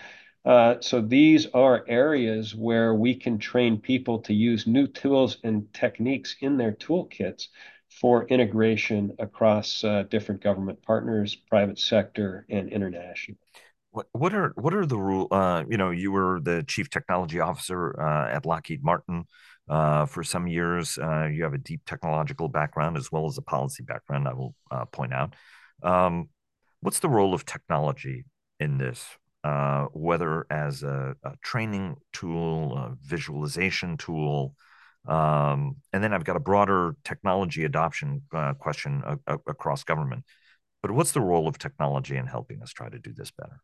Uh, 0.46 0.76
so 0.80 1.00
these 1.00 1.48
are 1.54 1.85
areas 1.88 2.54
where 2.54 2.94
we 2.94 3.16
can 3.16 3.37
train 3.37 3.76
people 3.76 4.20
to 4.20 4.32
use 4.32 4.64
new 4.66 4.87
tools 4.87 5.38
and 5.42 5.66
techniques 5.74 6.37
in 6.40 6.56
their 6.56 6.70
toolkits 6.70 7.48
for 7.90 8.26
integration 8.28 9.12
across 9.18 9.82
uh, 9.82 10.04
different 10.09 10.40
government 10.40 10.80
partners, 10.82 11.35
private 11.35 11.78
sector, 11.78 12.46
and 12.48 12.68
international. 12.68 13.37
What, 13.90 14.06
what 14.12 14.35
are 14.35 14.52
what 14.56 14.72
are 14.74 14.87
the 14.87 14.98
rule? 14.98 15.26
Uh, 15.32 15.64
you 15.68 15.78
know, 15.78 15.90
you 15.90 16.12
were 16.12 16.38
the 16.40 16.62
chief 16.68 16.90
technology 16.90 17.40
officer 17.40 17.98
uh, 18.00 18.28
at 18.28 18.46
Lockheed 18.46 18.85
Martin 18.85 19.24
uh, 19.68 20.06
for 20.06 20.22
some 20.22 20.46
years. 20.46 20.96
You 20.96 21.42
have 21.42 21.54
a 21.54 21.59
deep 21.59 21.80
technological 21.87 22.48
background 22.48 22.96
as 22.96 23.11
well 23.11 23.26
as 23.26 23.37
a 23.37 23.42
policy 23.42 23.82
background, 23.82 24.28
I 24.28 24.35
will 24.35 24.54
point 24.92 25.12
out. 25.12 25.35
Um, 25.82 26.28
what's 26.80 27.00
the 27.00 27.09
role 27.09 27.35
of 27.35 27.44
technology 27.44 28.26
in 28.61 28.78
this, 28.78 29.04
uh, 29.46 29.87
whether 29.92 30.46
as 30.50 30.82
a, 30.82 31.14
a, 31.22 31.32
training 31.42 31.96
tool, 32.12 32.76
a 32.76 32.96
visualization 33.02 33.96
tool? 33.96 34.54
Um, 35.06 35.76
and 35.92 36.02
then 36.02 36.12
I've 36.12 36.24
got 36.24 36.37
a 36.37 36.40
broader 36.40 36.96
technology 37.04 37.64
adoption 37.64 38.22
uh, 38.35 38.54
question 38.54 39.02
across 39.26 39.85
government. 39.85 40.24
But 40.82 40.90
what's 40.90 41.12
the 41.12 41.20
role 41.20 41.48
of 41.48 41.59
technology 41.59 42.16
in 42.16 42.26
helping 42.26 42.62
us 42.62 42.72
try 42.72 42.88
to 42.88 42.98
do 42.98 43.12
this 43.12 43.30
better? 43.30 43.61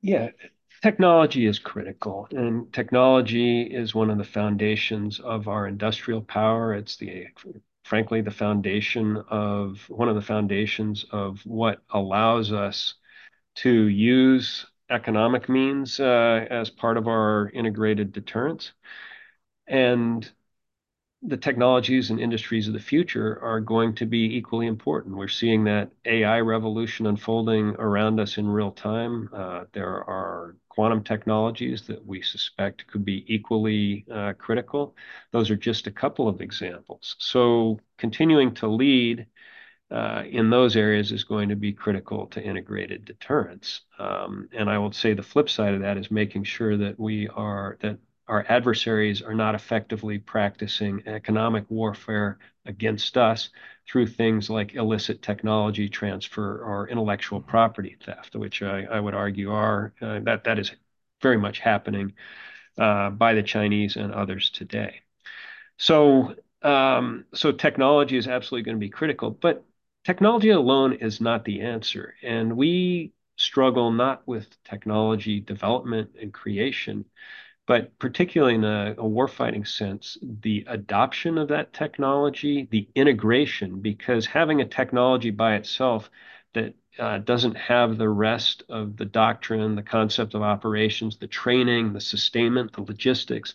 Yeah, 0.00 0.28
Technology 0.82 1.46
is 1.46 1.58
critical, 1.58 2.28
and 2.32 2.70
technology 2.72 3.62
is 3.62 3.94
one 3.94 4.10
of 4.10 4.18
the 4.18 4.24
foundations 4.24 5.18
of 5.20 5.48
our 5.48 5.66
industrial 5.66 6.20
power. 6.20 6.74
It's 6.74 6.96
the 6.96 7.26
frankly 7.84 8.20
the 8.20 8.30
foundation 8.30 9.16
of 9.28 9.78
one 9.88 10.08
of 10.08 10.16
the 10.16 10.22
foundations 10.22 11.04
of 11.10 11.40
what 11.46 11.78
allows 11.90 12.52
us 12.52 12.94
to 13.56 13.88
use 13.88 14.66
economic 14.90 15.48
means 15.48 16.00
uh, 16.00 16.46
as 16.50 16.70
part 16.70 16.96
of 16.96 17.08
our 17.08 17.50
integrated 17.54 18.12
deterrence. 18.12 18.72
And 19.68 20.30
the 21.22 21.36
technologies 21.36 22.10
and 22.10 22.20
industries 22.20 22.68
of 22.68 22.74
the 22.74 22.80
future 22.80 23.40
are 23.42 23.60
going 23.60 23.94
to 23.94 24.06
be 24.06 24.36
equally 24.36 24.66
important. 24.66 25.16
We're 25.16 25.28
seeing 25.28 25.64
that 25.64 25.90
AI 26.04 26.40
revolution 26.40 27.06
unfolding 27.06 27.70
around 27.78 28.20
us 28.20 28.38
in 28.38 28.46
real 28.46 28.70
time. 28.70 29.28
Uh, 29.32 29.64
there 29.72 30.04
are 30.08 30.56
quantum 30.68 31.02
technologies 31.02 31.82
that 31.86 32.04
we 32.06 32.22
suspect 32.22 32.86
could 32.86 33.04
be 33.04 33.24
equally 33.34 34.04
uh, 34.12 34.34
critical. 34.34 34.94
Those 35.32 35.50
are 35.50 35.56
just 35.56 35.86
a 35.86 35.90
couple 35.90 36.28
of 36.28 36.40
examples. 36.40 37.16
So 37.18 37.80
continuing 37.96 38.54
to 38.56 38.68
lead 38.68 39.26
in 39.90 40.50
those 40.50 40.76
areas 40.76 41.12
is 41.12 41.24
going 41.24 41.48
to 41.48 41.56
be 41.56 41.72
critical 41.72 42.26
to 42.26 42.42
integrated 42.42 43.04
deterrence. 43.04 43.82
Um, 43.98 44.48
and 44.52 44.68
I 44.68 44.78
will 44.78 44.92
say 44.92 45.14
the 45.14 45.22
flip 45.22 45.48
side 45.48 45.74
of 45.74 45.80
that 45.82 45.96
is 45.96 46.10
making 46.10 46.44
sure 46.44 46.76
that 46.76 46.98
we 46.98 47.28
are 47.28 47.78
that 47.80 47.98
our 48.28 48.44
adversaries 48.48 49.22
are 49.22 49.34
not 49.34 49.54
effectively 49.54 50.18
practicing 50.18 51.02
economic 51.06 51.64
warfare 51.68 52.38
against 52.64 53.16
us 53.16 53.50
through 53.88 54.06
things 54.06 54.50
like 54.50 54.74
illicit 54.74 55.22
technology 55.22 55.88
transfer 55.88 56.58
or 56.58 56.88
intellectual 56.88 57.40
property 57.40 57.96
theft, 58.04 58.34
which 58.34 58.62
I, 58.62 58.98
would 58.98 59.14
argue 59.14 59.52
are 59.52 59.92
uh, 60.00 60.18
that 60.20 60.44
that 60.44 60.58
is 60.58 60.72
very 61.22 61.38
much 61.38 61.60
happening 61.60 62.14
uh, 62.78 63.10
by 63.10 63.34
the 63.34 63.42
Chinese 63.42 63.96
and 63.96 64.12
others 64.12 64.50
today. 64.50 65.02
So 65.78 66.34
um, 66.62 67.26
so 67.32 67.52
technology 67.52 68.16
is 68.16 68.26
absolutely 68.26 68.64
going 68.64 68.76
to 68.76 68.80
be 68.80 68.90
critical, 68.90 69.30
but 69.30 69.64
technology 70.06 70.50
alone 70.50 70.94
is 70.94 71.20
not 71.20 71.44
the 71.44 71.60
answer, 71.60 72.14
and 72.22 72.56
we 72.56 73.12
struggle 73.36 73.90
not 73.90 74.26
with 74.26 74.62
technology 74.64 75.40
development 75.40 76.10
and 76.20 76.32
creation 76.32 77.04
but 77.66 77.98
particularly 77.98 78.54
in 78.54 78.64
a, 78.64 78.92
a 78.92 79.02
warfighting 79.02 79.66
sense, 79.66 80.16
the 80.22 80.64
adoption 80.68 81.36
of 81.36 81.48
that 81.48 81.72
technology, 81.72 82.68
the 82.70 82.88
integration, 82.94 83.80
because 83.80 84.24
having 84.24 84.60
a 84.60 84.64
technology 84.64 85.30
by 85.30 85.56
itself 85.56 86.08
that 86.54 86.74
uh, 86.98 87.18
doesn't 87.18 87.56
have 87.56 87.98
the 87.98 88.08
rest 88.08 88.62
of 88.68 88.96
the 88.96 89.04
doctrine, 89.04 89.74
the 89.74 89.82
concept 89.82 90.34
of 90.34 90.42
operations, 90.42 91.16
the 91.16 91.26
training, 91.26 91.92
the 91.92 92.00
sustainment, 92.00 92.72
the 92.72 92.82
logistics, 92.82 93.54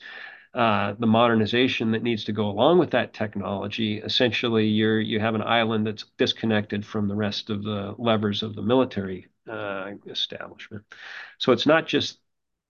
uh, 0.53 0.93
the 0.99 1.07
modernization 1.07 1.91
that 1.91 2.03
needs 2.03 2.25
to 2.25 2.33
go 2.33 2.47
along 2.47 2.77
with 2.77 2.91
that 2.91 3.13
technology. 3.13 3.99
Essentially, 3.99 4.67
you're 4.67 4.99
you 4.99 5.19
have 5.19 5.35
an 5.35 5.41
island 5.41 5.87
that's 5.87 6.05
disconnected 6.17 6.85
from 6.85 7.07
the 7.07 7.15
rest 7.15 7.49
of 7.49 7.63
the 7.63 7.95
levers 7.97 8.43
of 8.43 8.55
the 8.55 8.61
military 8.61 9.27
uh, 9.49 9.91
establishment. 10.07 10.83
So 11.37 11.51
it's 11.53 11.65
not 11.65 11.87
just 11.87 12.19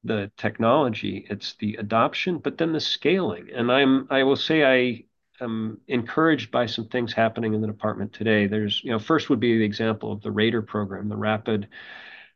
the 0.04 0.32
technology, 0.38 1.26
it's 1.30 1.56
the 1.56 1.76
adoption, 1.76 2.38
but 2.40 2.58
then 2.58 2.72
the 2.72 2.80
scaling. 2.80 3.50
And 3.54 3.72
I'm 3.72 4.08
I 4.12 4.24
will 4.24 4.36
say 4.36 4.64
I 4.64 5.06
am 5.44 5.80
encouraged 5.88 6.52
by 6.52 6.68
some 6.68 6.88
things 6.88 7.14
happening 7.14 7.54
in 7.54 7.62
the 7.62 7.68
department 7.68 8.14
today. 8.14 8.48
There's, 8.48 8.84
you 8.84 8.92
know, 8.92 9.00
first 9.00 9.30
would 9.30 9.40
be 9.40 9.58
the 9.58 9.66
example 9.66 10.12
of 10.12 10.22
the 10.22 10.32
Raider 10.32 10.62
program, 10.62 11.10
the 11.10 11.18
Rapid 11.18 11.68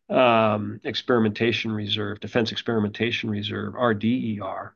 um, 0.09 0.79
Experimentation 0.83 1.71
Reserve, 1.71 2.19
Defense 2.19 2.51
Experimentation 2.51 3.29
Reserve, 3.29 3.73
RDER. 3.73 4.73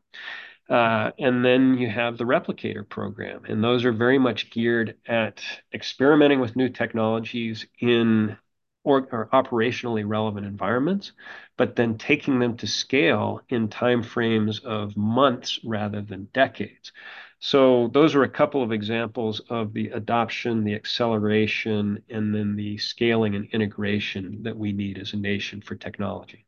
Uh, 0.69 1.12
and 1.17 1.43
then 1.43 1.77
you 1.79 1.89
have 1.89 2.17
the 2.17 2.23
replicator 2.23 2.88
program, 2.88 3.43
and 3.45 3.63
those 3.63 3.86
are 3.86 3.91
very 3.91 4.19
much 4.19 4.51
geared 4.51 4.95
at 5.08 5.41
experimenting 5.73 6.39
with 6.39 6.55
new 6.55 6.69
technologies 6.69 7.65
in 7.79 8.38
or, 8.84 9.08
or 9.12 9.29
operationally 9.34 10.03
relevant 10.08 10.45
environments, 10.45 11.12
but 11.58 11.75
then 11.75 11.97
taking 11.97 12.39
them 12.39 12.55
to 12.58 12.67
scale 12.67 13.41
in 13.49 13.67
timeframes 13.67 14.63
of 14.63 14.95
months 14.95 15.60
rather 15.65 16.01
than 16.01 16.29
decades. 16.34 16.91
So 17.39 17.88
those 17.93 18.15
are 18.15 18.23
a 18.23 18.29
couple 18.29 18.63
of 18.63 18.71
examples 18.71 19.39
of 19.49 19.73
the 19.73 19.89
adoption, 19.89 20.63
the 20.63 20.75
acceleration, 20.75 22.03
and 22.10 22.34
then 22.36 22.55
the 22.55 22.77
scaling 22.77 23.36
and 23.36 23.47
integration 23.51 24.43
that 24.43 24.58
we 24.58 24.71
need 24.71 24.97
as 24.97 25.13
a 25.13 25.17
nation 25.17 25.62
for 25.62 25.75
technology. 25.75 26.45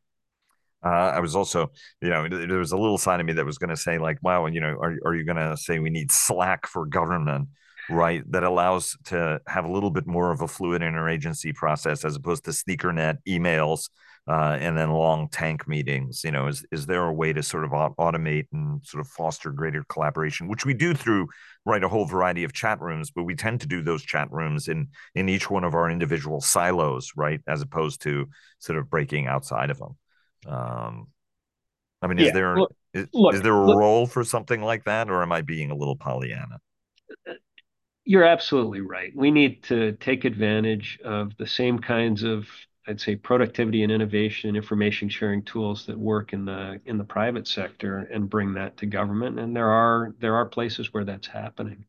Uh, 0.84 1.12
I 1.14 1.20
was 1.20 1.36
also, 1.36 1.70
you 2.00 2.10
know, 2.10 2.28
there 2.28 2.58
was 2.58 2.72
a 2.72 2.76
little 2.76 2.98
side 2.98 3.20
of 3.20 3.26
me 3.26 3.34
that 3.34 3.46
was 3.46 3.58
going 3.58 3.70
to 3.70 3.76
say, 3.76 3.98
like, 3.98 4.18
wow, 4.22 4.46
you 4.46 4.60
know, 4.60 4.76
are, 4.80 4.96
are 5.06 5.14
you 5.14 5.24
going 5.24 5.36
to 5.36 5.56
say 5.56 5.78
we 5.78 5.90
need 5.90 6.10
Slack 6.10 6.66
for 6.66 6.86
government, 6.86 7.48
right? 7.88 8.22
That 8.32 8.42
allows 8.42 8.96
to 9.06 9.40
have 9.46 9.64
a 9.64 9.70
little 9.70 9.90
bit 9.90 10.06
more 10.06 10.32
of 10.32 10.40
a 10.40 10.48
fluid 10.48 10.82
interagency 10.82 11.54
process 11.54 12.04
as 12.04 12.16
opposed 12.16 12.44
to 12.44 12.50
sneakernet 12.50 13.18
emails 13.28 13.88
uh, 14.28 14.56
and 14.60 14.76
then 14.78 14.90
long 14.90 15.28
tank 15.28 15.66
meetings. 15.66 16.22
You 16.24 16.30
know, 16.30 16.46
is 16.46 16.64
is 16.70 16.86
there 16.86 17.04
a 17.04 17.12
way 17.12 17.32
to 17.32 17.42
sort 17.42 17.64
of 17.64 17.70
automate 17.70 18.46
and 18.52 18.84
sort 18.84 19.00
of 19.00 19.08
foster 19.08 19.50
greater 19.50 19.84
collaboration, 19.88 20.48
which 20.48 20.64
we 20.64 20.74
do 20.74 20.94
through 20.94 21.28
right 21.64 21.82
a 21.82 21.88
whole 21.88 22.06
variety 22.06 22.44
of 22.44 22.52
chat 22.52 22.80
rooms, 22.80 23.10
but 23.10 23.24
we 23.24 23.34
tend 23.34 23.60
to 23.60 23.66
do 23.66 23.82
those 23.82 24.02
chat 24.02 24.30
rooms 24.30 24.68
in 24.68 24.88
in 25.14 25.28
each 25.28 25.50
one 25.50 25.64
of 25.64 25.74
our 25.74 25.90
individual 25.90 26.40
silos, 26.40 27.12
right, 27.16 27.40
as 27.46 27.62
opposed 27.62 28.02
to 28.02 28.28
sort 28.58 28.78
of 28.78 28.88
breaking 28.90 29.26
outside 29.26 29.70
of 29.70 29.78
them. 29.78 29.96
Um, 30.46 31.08
I 32.00 32.06
mean, 32.08 32.18
yeah. 32.18 32.26
is 32.26 32.32
there 32.32 32.58
look, 32.58 32.74
is, 32.94 33.06
look, 33.12 33.34
is 33.34 33.42
there 33.42 33.54
a 33.54 33.66
look, 33.66 33.78
role 33.78 34.06
for 34.06 34.24
something 34.24 34.60
like 34.60 34.84
that, 34.84 35.08
or 35.08 35.22
am 35.22 35.32
I 35.32 35.42
being 35.42 35.70
a 35.70 35.74
little 35.74 35.96
Pollyanna? 35.96 36.58
You're 38.04 38.24
absolutely 38.24 38.80
right. 38.80 39.12
We 39.14 39.30
need 39.30 39.62
to 39.64 39.92
take 39.92 40.24
advantage 40.24 40.98
of 41.04 41.36
the 41.36 41.46
same 41.46 41.78
kinds 41.78 42.24
of, 42.24 42.48
I'd 42.88 43.00
say, 43.00 43.14
productivity 43.14 43.84
and 43.84 43.92
innovation, 43.92 44.48
and 44.48 44.56
information 44.56 45.08
sharing 45.08 45.44
tools 45.44 45.86
that 45.86 45.96
work 45.96 46.32
in 46.32 46.44
the 46.44 46.80
in 46.84 46.98
the 46.98 47.04
private 47.04 47.46
sector, 47.46 47.98
and 48.12 48.28
bring 48.28 48.54
that 48.54 48.76
to 48.78 48.86
government. 48.86 49.38
And 49.38 49.54
there 49.54 49.70
are 49.70 50.14
there 50.18 50.34
are 50.34 50.46
places 50.46 50.92
where 50.92 51.04
that's 51.04 51.28
happening. 51.28 51.84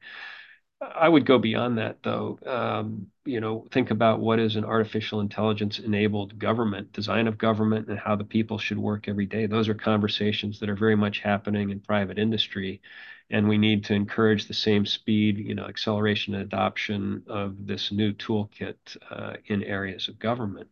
I 0.95 1.09
would 1.09 1.25
go 1.25 1.37
beyond 1.37 1.77
that, 1.77 1.97
though. 2.03 2.39
Um, 2.45 3.07
you 3.25 3.39
know, 3.39 3.65
think 3.71 3.91
about 3.91 4.19
what 4.19 4.39
is 4.39 4.55
an 4.55 4.65
artificial 4.65 5.19
intelligence 5.19 5.79
enabled 5.79 6.37
government, 6.37 6.91
design 6.93 7.27
of 7.27 7.37
government, 7.37 7.87
and 7.87 7.99
how 7.99 8.15
the 8.15 8.23
people 8.23 8.57
should 8.57 8.77
work 8.77 9.07
every 9.07 9.25
day. 9.25 9.45
Those 9.45 9.69
are 9.69 9.73
conversations 9.73 10.59
that 10.59 10.69
are 10.69 10.75
very 10.75 10.95
much 10.95 11.19
happening 11.19 11.69
in 11.69 11.79
private 11.79 12.17
industry. 12.19 12.81
And 13.29 13.47
we 13.47 13.57
need 13.57 13.85
to 13.85 13.93
encourage 13.93 14.47
the 14.47 14.53
same 14.53 14.85
speed, 14.85 15.37
you 15.37 15.55
know, 15.55 15.65
acceleration 15.65 16.35
and 16.35 16.43
adoption 16.43 17.23
of 17.27 17.65
this 17.65 17.91
new 17.91 18.13
toolkit 18.13 18.75
uh, 19.09 19.33
in 19.45 19.63
areas 19.63 20.07
of 20.07 20.19
government. 20.19 20.69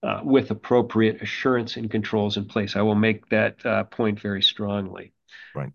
Uh, 0.00 0.20
with 0.22 0.52
appropriate 0.52 1.20
assurance 1.22 1.76
and 1.76 1.90
controls 1.90 2.36
in 2.36 2.44
place. 2.44 2.76
I 2.76 2.82
will 2.82 2.94
make 2.94 3.28
that 3.30 3.66
uh, 3.66 3.82
point 3.82 4.20
very 4.20 4.42
strongly. 4.42 5.12
Right. 5.56 5.72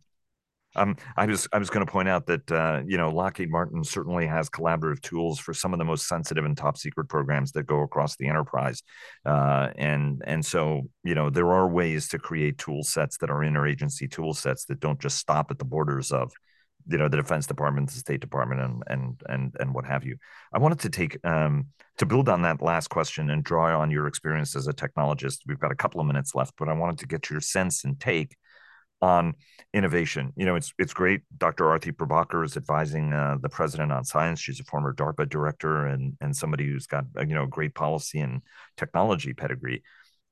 Um, 0.75 0.95
I 1.15 1.25
was 1.25 1.47
I 1.53 1.59
was 1.59 1.69
going 1.69 1.85
to 1.85 1.91
point 1.91 2.09
out 2.09 2.25
that 2.27 2.51
uh, 2.51 2.81
you 2.85 2.97
know 2.97 3.09
Lockheed 3.09 3.51
Martin 3.51 3.83
certainly 3.83 4.25
has 4.27 4.49
collaborative 4.49 5.01
tools 5.01 5.39
for 5.39 5.53
some 5.53 5.73
of 5.73 5.79
the 5.79 5.85
most 5.85 6.07
sensitive 6.07 6.45
and 6.45 6.57
top 6.57 6.77
secret 6.77 7.09
programs 7.09 7.51
that 7.53 7.63
go 7.63 7.81
across 7.81 8.15
the 8.15 8.27
enterprise, 8.27 8.81
uh, 9.25 9.69
and 9.75 10.21
and 10.25 10.45
so 10.45 10.81
you 11.03 11.15
know 11.15 11.29
there 11.29 11.51
are 11.51 11.67
ways 11.67 12.07
to 12.09 12.19
create 12.19 12.57
tool 12.57 12.83
sets 12.83 13.17
that 13.19 13.29
are 13.29 13.39
interagency 13.39 14.09
tool 14.09 14.33
sets 14.33 14.65
that 14.65 14.79
don't 14.79 14.99
just 14.99 15.17
stop 15.17 15.51
at 15.51 15.59
the 15.59 15.65
borders 15.65 16.11
of 16.11 16.31
you 16.87 16.97
know 16.97 17.07
the 17.07 17.17
Defense 17.17 17.47
Department, 17.47 17.89
the 17.89 17.99
State 17.99 18.21
Department, 18.21 18.61
and 18.61 18.83
and 18.87 19.21
and 19.27 19.55
and 19.59 19.73
what 19.73 19.85
have 19.85 20.03
you. 20.03 20.17
I 20.53 20.59
wanted 20.59 20.79
to 20.79 20.89
take 20.89 21.17
um, 21.25 21.67
to 21.97 22.05
build 22.05 22.29
on 22.29 22.41
that 22.41 22.61
last 22.61 22.89
question 22.89 23.29
and 23.29 23.43
draw 23.43 23.79
on 23.79 23.91
your 23.91 24.07
experience 24.07 24.55
as 24.55 24.67
a 24.67 24.73
technologist. 24.73 25.39
We've 25.47 25.59
got 25.59 25.71
a 25.71 25.75
couple 25.75 26.01
of 26.01 26.07
minutes 26.07 26.35
left, 26.35 26.53
but 26.57 26.69
I 26.69 26.73
wanted 26.73 26.99
to 26.99 27.07
get 27.07 27.29
your 27.29 27.41
sense 27.41 27.83
and 27.83 27.99
take 27.99 28.35
on 29.03 29.33
innovation. 29.73 30.31
You 30.37 30.45
know, 30.45 30.55
it's 30.55 30.73
it's 30.79 30.93
great. 30.93 31.21
Dr. 31.37 31.65
Arati 31.65 31.91
Prabhakar 31.91 32.45
is 32.45 32.55
advising 32.55 33.11
uh, 33.11 33.35
the 33.41 33.49
president 33.49 33.91
on 33.91 34.05
science. 34.05 34.39
She's 34.39 34.61
a 34.61 34.63
former 34.63 34.93
DARPA 34.93 35.27
director 35.29 35.87
and 35.87 36.15
and 36.21 36.35
somebody 36.35 36.65
who's 36.65 36.87
got 36.87 37.03
uh, 37.17 37.25
you 37.25 37.35
know 37.35 37.45
great 37.45 37.75
policy 37.75 38.21
and 38.21 38.41
technology 38.77 39.33
pedigree. 39.33 39.83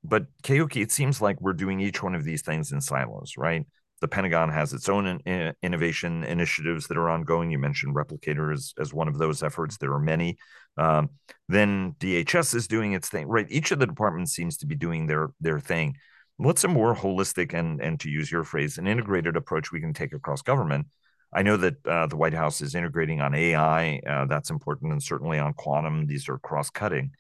But 0.05 0.25
Keoki, 0.43 0.81
it 0.81 0.91
seems 0.91 1.21
like 1.21 1.39
we're 1.41 1.53
doing 1.53 1.81
each 1.81 2.01
one 2.01 2.15
of 2.15 2.23
these 2.23 2.43
things 2.43 2.71
in 2.71 2.79
silos, 2.79 3.33
right? 3.37 3.67
The 3.99 4.07
Pentagon 4.07 4.49
has 4.49 4.73
its 4.73 4.89
own 4.89 5.19
in, 5.25 5.53
innovation 5.61 6.23
initiatives 6.23 6.87
that 6.87 6.97
are 6.97 7.09
ongoing. 7.09 7.51
You 7.51 7.59
mentioned 7.59 7.95
Replicator 7.95 8.51
as, 8.51 8.73
as 8.79 8.93
one 8.93 9.07
of 9.07 9.19
those 9.19 9.43
efforts. 9.43 9.77
There 9.77 9.93
are 9.93 9.99
many. 9.99 10.37
Um, 10.77 11.09
then 11.49 11.95
DHS 11.99 12.55
is 12.55 12.67
doing 12.67 12.93
its 12.93 13.09
thing, 13.09 13.27
right? 13.27 13.45
Each 13.49 13.71
of 13.71 13.79
the 13.79 13.85
departments 13.85 14.31
seems 14.31 14.57
to 14.57 14.65
be 14.65 14.75
doing 14.75 15.07
their 15.07 15.29
their 15.41 15.59
thing 15.59 15.97
what's 16.41 16.63
a 16.63 16.67
more 16.67 16.95
holistic 16.95 17.53
and 17.53 17.81
and 17.81 17.99
to 17.99 18.09
use 18.09 18.31
your 18.31 18.43
phrase 18.43 18.77
an 18.77 18.87
integrated 18.87 19.35
approach 19.35 19.71
we 19.71 19.79
can 19.79 19.93
take 19.93 20.13
across 20.13 20.41
government? 20.41 20.87
I 21.33 21.43
know 21.43 21.55
that 21.57 21.85
uh, 21.85 22.07
the 22.07 22.17
white 22.17 22.33
house 22.33 22.59
is 22.61 22.75
integrating 22.75 23.21
on 23.21 23.33
ai 23.33 24.01
uh, 24.07 24.25
that's 24.25 24.49
important 24.49 24.91
and 24.91 25.01
certainly 25.01 25.39
on 25.39 25.53
quantum 25.53 26.07
these 26.07 26.27
are 26.27 26.39
cross-cutting. 26.39 27.11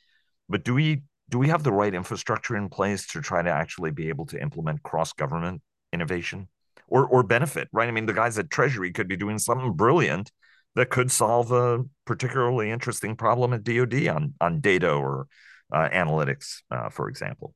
But 0.49 0.63
do 0.63 0.73
we 0.73 1.03
do 1.29 1.37
we 1.37 1.47
have 1.49 1.63
the 1.63 1.71
right 1.71 1.93
infrastructure 1.93 2.57
in 2.57 2.67
place 2.67 3.07
to 3.07 3.21
try 3.21 3.41
to 3.41 3.49
actually 3.49 3.91
be 3.91 4.09
able 4.09 4.25
to 4.27 4.41
implement 4.41 4.83
cross-government 4.83 5.61
innovation 5.93 6.47
or 6.87 7.05
or 7.05 7.23
benefit 7.23 7.69
right? 7.71 7.87
I 7.87 7.91
mean 7.91 8.07
the 8.07 8.13
guys 8.13 8.39
at 8.39 8.49
treasury 8.49 8.91
could 8.91 9.07
be 9.07 9.17
doing 9.17 9.37
something 9.37 9.73
brilliant 9.73 10.31
that 10.75 10.89
could 10.89 11.11
solve 11.11 11.51
a 11.51 11.83
particularly 12.05 12.71
interesting 12.71 13.15
problem 13.15 13.53
at 13.53 13.63
dod 13.63 13.93
on 14.07 14.33
on 14.41 14.61
data 14.61 14.91
or 14.91 15.27
uh, 15.71 15.89
analytics 15.89 16.63
uh, 16.71 16.89
for 16.89 17.07
example 17.07 17.53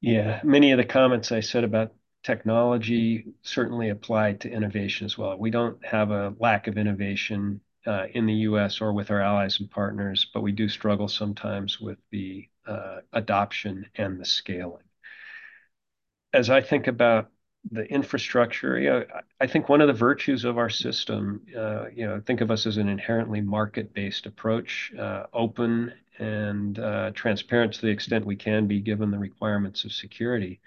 yeah, 0.00 0.40
many 0.44 0.72
of 0.72 0.78
the 0.78 0.84
comments 0.84 1.32
I 1.32 1.40
said 1.40 1.64
about 1.64 1.92
technology 2.22 3.26
certainly 3.42 3.90
apply 3.90 4.34
to 4.34 4.50
innovation 4.50 5.06
as 5.06 5.16
well. 5.18 5.36
We 5.36 5.50
don't 5.50 5.84
have 5.84 6.10
a 6.10 6.34
lack 6.38 6.66
of 6.66 6.78
innovation 6.78 7.60
uh, 7.86 8.06
in 8.12 8.26
the 8.26 8.34
US 8.34 8.80
or 8.80 8.92
with 8.92 9.10
our 9.10 9.20
allies 9.20 9.60
and 9.60 9.70
partners, 9.70 10.26
but 10.32 10.42
we 10.42 10.52
do 10.52 10.68
struggle 10.68 11.08
sometimes 11.08 11.80
with 11.80 11.98
the 12.10 12.48
uh, 12.66 13.00
adoption 13.12 13.86
and 13.96 14.20
the 14.20 14.24
scaling. 14.24 14.84
As 16.32 16.50
I 16.50 16.60
think 16.60 16.86
about 16.86 17.30
the 17.70 17.84
infrastructure, 17.84 18.78
you 18.78 18.90
know, 18.90 19.04
I 19.40 19.46
think 19.46 19.68
one 19.68 19.80
of 19.80 19.88
the 19.88 19.94
virtues 19.94 20.44
of 20.44 20.58
our 20.58 20.70
system, 20.70 21.44
uh, 21.56 21.86
you 21.88 22.06
know, 22.06 22.20
think 22.20 22.40
of 22.40 22.50
us 22.50 22.66
as 22.66 22.76
an 22.76 22.88
inherently 22.88 23.40
market-based 23.40 24.26
approach, 24.26 24.92
uh, 24.98 25.26
open 25.32 25.92
and 26.18 26.78
uh, 26.78 27.10
transparent 27.14 27.74
to 27.74 27.82
the 27.82 27.88
extent 27.88 28.24
we 28.24 28.36
can 28.36 28.66
be 28.66 28.80
given 28.80 29.10
the 29.10 29.18
requirements 29.18 29.84
of 29.84 29.92
security. 29.92 30.60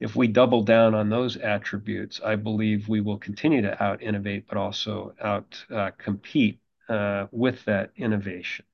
If 0.00 0.16
we 0.16 0.26
double 0.28 0.62
down 0.62 0.94
on 0.94 1.08
those 1.08 1.36
attributes, 1.36 2.20
I 2.24 2.36
believe 2.36 2.88
we 2.88 3.00
will 3.00 3.18
continue 3.18 3.62
to 3.62 3.82
out 3.82 4.02
innovate, 4.02 4.46
but 4.48 4.58
also 4.58 5.14
out 5.22 5.64
uh, 5.70 5.92
compete 5.96 6.60
uh, 6.88 7.26
with 7.30 7.64
that 7.64 7.92
innovation. 7.96 8.66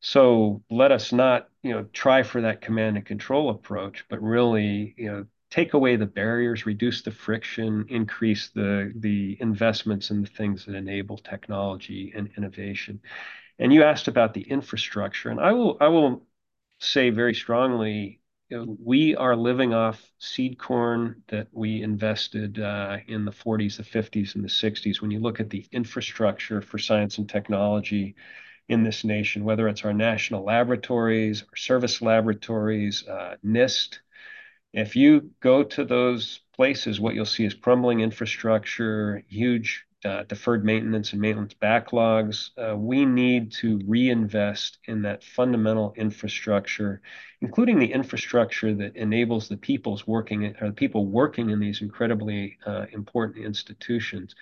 So 0.00 0.62
let 0.70 0.92
us 0.92 1.12
not, 1.12 1.48
you 1.62 1.72
know, 1.72 1.84
try 1.92 2.22
for 2.22 2.40
that 2.42 2.60
command 2.60 2.96
and 2.96 3.06
control 3.06 3.50
approach, 3.50 4.04
but 4.08 4.22
really, 4.22 4.94
you 4.96 5.10
know, 5.10 5.26
take 5.50 5.74
away 5.74 5.96
the 5.96 6.06
barriers, 6.06 6.66
reduce 6.66 7.02
the 7.02 7.10
friction, 7.10 7.86
increase 7.88 8.48
the 8.50 8.92
the 8.96 9.36
investments 9.40 10.10
in 10.10 10.22
the 10.22 10.28
things 10.28 10.64
that 10.64 10.74
enable 10.74 11.18
technology 11.18 12.12
and 12.14 12.30
innovation. 12.36 13.00
And 13.58 13.72
you 13.72 13.82
asked 13.82 14.08
about 14.08 14.34
the 14.34 14.42
infrastructure, 14.42 15.30
and 15.30 15.40
I 15.40 15.52
will 15.52 15.76
I 15.80 15.88
will 15.88 16.26
say 16.80 17.10
very 17.10 17.34
strongly, 17.34 18.20
you 18.48 18.56
know, 18.56 18.76
we 18.82 19.16
are 19.16 19.36
living 19.36 19.74
off 19.74 20.12
seed 20.18 20.58
corn 20.58 21.22
that 21.28 21.48
we 21.52 21.82
invested 21.82 22.60
uh, 22.60 22.98
in 23.08 23.24
the 23.24 23.32
40s, 23.32 23.76
the 23.76 23.82
50s, 23.84 24.34
and 24.34 24.44
the 24.44 24.48
60s. 24.48 25.02
When 25.02 25.10
you 25.10 25.18
look 25.20 25.40
at 25.40 25.50
the 25.50 25.66
infrastructure 25.72 26.62
for 26.62 26.78
science 26.78 27.18
and 27.18 27.28
technology 27.28 28.14
in 28.68 28.84
this 28.84 29.04
nation, 29.04 29.44
whether 29.44 29.68
it's 29.68 29.84
our 29.84 29.92
national 29.94 30.44
laboratories, 30.44 31.42
our 31.42 31.56
service 31.56 32.00
laboratories, 32.02 33.06
uh, 33.08 33.36
NIST, 33.44 34.00
if 34.72 34.96
you 34.96 35.30
go 35.40 35.64
to 35.64 35.84
those 35.84 36.40
places, 36.54 37.00
what 37.00 37.14
you'll 37.14 37.24
see 37.26 37.44
is 37.44 37.54
crumbling 37.54 38.00
infrastructure, 38.00 39.24
huge 39.28 39.86
uh, 40.04 40.22
deferred 40.24 40.64
maintenance 40.64 41.12
and 41.12 41.20
maintenance 41.20 41.54
backlogs. 41.54 42.50
Uh, 42.56 42.76
we 42.76 43.04
need 43.04 43.52
to 43.52 43.80
reinvest 43.86 44.78
in 44.84 45.02
that 45.02 45.24
fundamental 45.24 45.92
infrastructure, 45.96 47.00
including 47.40 47.78
the 47.78 47.92
infrastructure 47.92 48.74
that 48.74 48.96
enables 48.96 49.48
the 49.48 49.56
people's 49.56 50.06
working 50.06 50.54
or 50.60 50.68
the 50.68 50.72
people 50.72 51.06
working 51.06 51.50
in 51.50 51.58
these 51.58 51.82
incredibly 51.82 52.58
uh, 52.66 52.86
important 52.92 53.44
institutions 53.44 54.34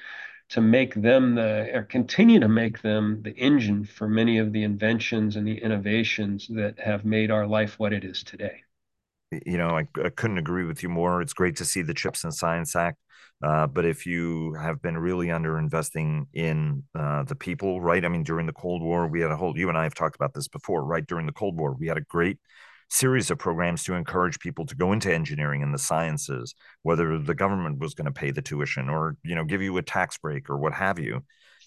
to 0.49 0.61
make 0.61 0.95
them 0.95 1.35
the 1.35 1.71
or 1.75 1.83
continue 1.83 2.38
to 2.38 2.49
make 2.49 2.81
them 2.83 3.23
the 3.23 3.33
engine 3.33 3.85
for 3.85 4.09
many 4.09 4.38
of 4.38 4.53
the 4.53 4.62
inventions 4.62 5.37
and 5.37 5.47
the 5.47 5.59
innovations 5.59 6.47
that 6.49 6.79
have 6.79 7.05
made 7.05 7.31
our 7.31 7.47
life 7.47 7.79
what 7.79 7.92
it 7.92 8.05
is 8.05 8.23
today 8.23 8.62
you 9.44 9.59
know, 9.59 9.70
I, 9.70 9.87
I, 10.03 10.11
couldn't 10.11 10.38
agree 10.38 10.64
with 10.64 10.83
you 10.83 10.88
more. 10.88 11.20
It's 11.20 11.33
great 11.33 11.57
to 11.57 11.64
see 11.64 11.83
the 11.83 11.94
Chips 11.94 12.25
and 12.25 12.35
Science 12.35 12.75
Act. 12.77 12.99
Uh, 13.42 13.66
but 13.66 13.85
if 13.85 14.07
you 14.07 14.55
have 14.55 14.81
been 14.81 14.96
really 14.96 15.31
under 15.31 15.59
investing 15.59 16.27
in 16.33 16.83
uh, 16.99 17.22
the 17.25 17.35
people, 17.35 17.81
right? 17.81 18.05
I 18.05 18.09
mean, 18.09 18.22
during 18.22 18.46
the 18.46 18.53
Cold 18.53 18.83
War, 18.83 19.07
we 19.07 19.20
had 19.20 19.31
a 19.31 19.37
whole, 19.37 19.59
you 19.59 19.68
and 19.68 19.77
I 19.77 19.83
have 19.83 19.94
talked 19.94 20.16
about 20.16 20.33
this 20.33 20.49
before, 20.49 20.85
right? 20.85 21.07
During 21.07 21.27
the 21.27 21.33
Cold 21.33 21.59
War, 21.59 21.77
we 21.79 21.87
had 21.87 21.99
a 21.99 22.03
great 22.03 22.38
series 22.88 23.31
of 23.31 23.38
programs 23.38 23.85
to 23.85 23.94
encourage 23.94 24.38
people 24.38 24.64
to 24.64 24.77
go 24.77 24.92
into 24.92 25.12
engineering 25.12 25.62
and 25.62 25.75
the 25.75 25.79
sciences, 25.79 26.55
whether 26.83 27.18
the 27.18 27.35
government 27.35 27.79
was 27.79 27.94
going 27.94 28.07
to 28.07 28.12
pay 28.12 28.31
the 28.31 28.40
tuition 28.40 28.88
or, 28.88 29.16
you 29.22 29.35
know, 29.35 29.44
give 29.44 29.61
you 29.61 29.77
a 29.77 29.83
tax 29.83 30.16
break 30.18 30.49
or 30.49 30.57
what 30.57 30.72
have 30.72 30.99
you. 30.99 31.22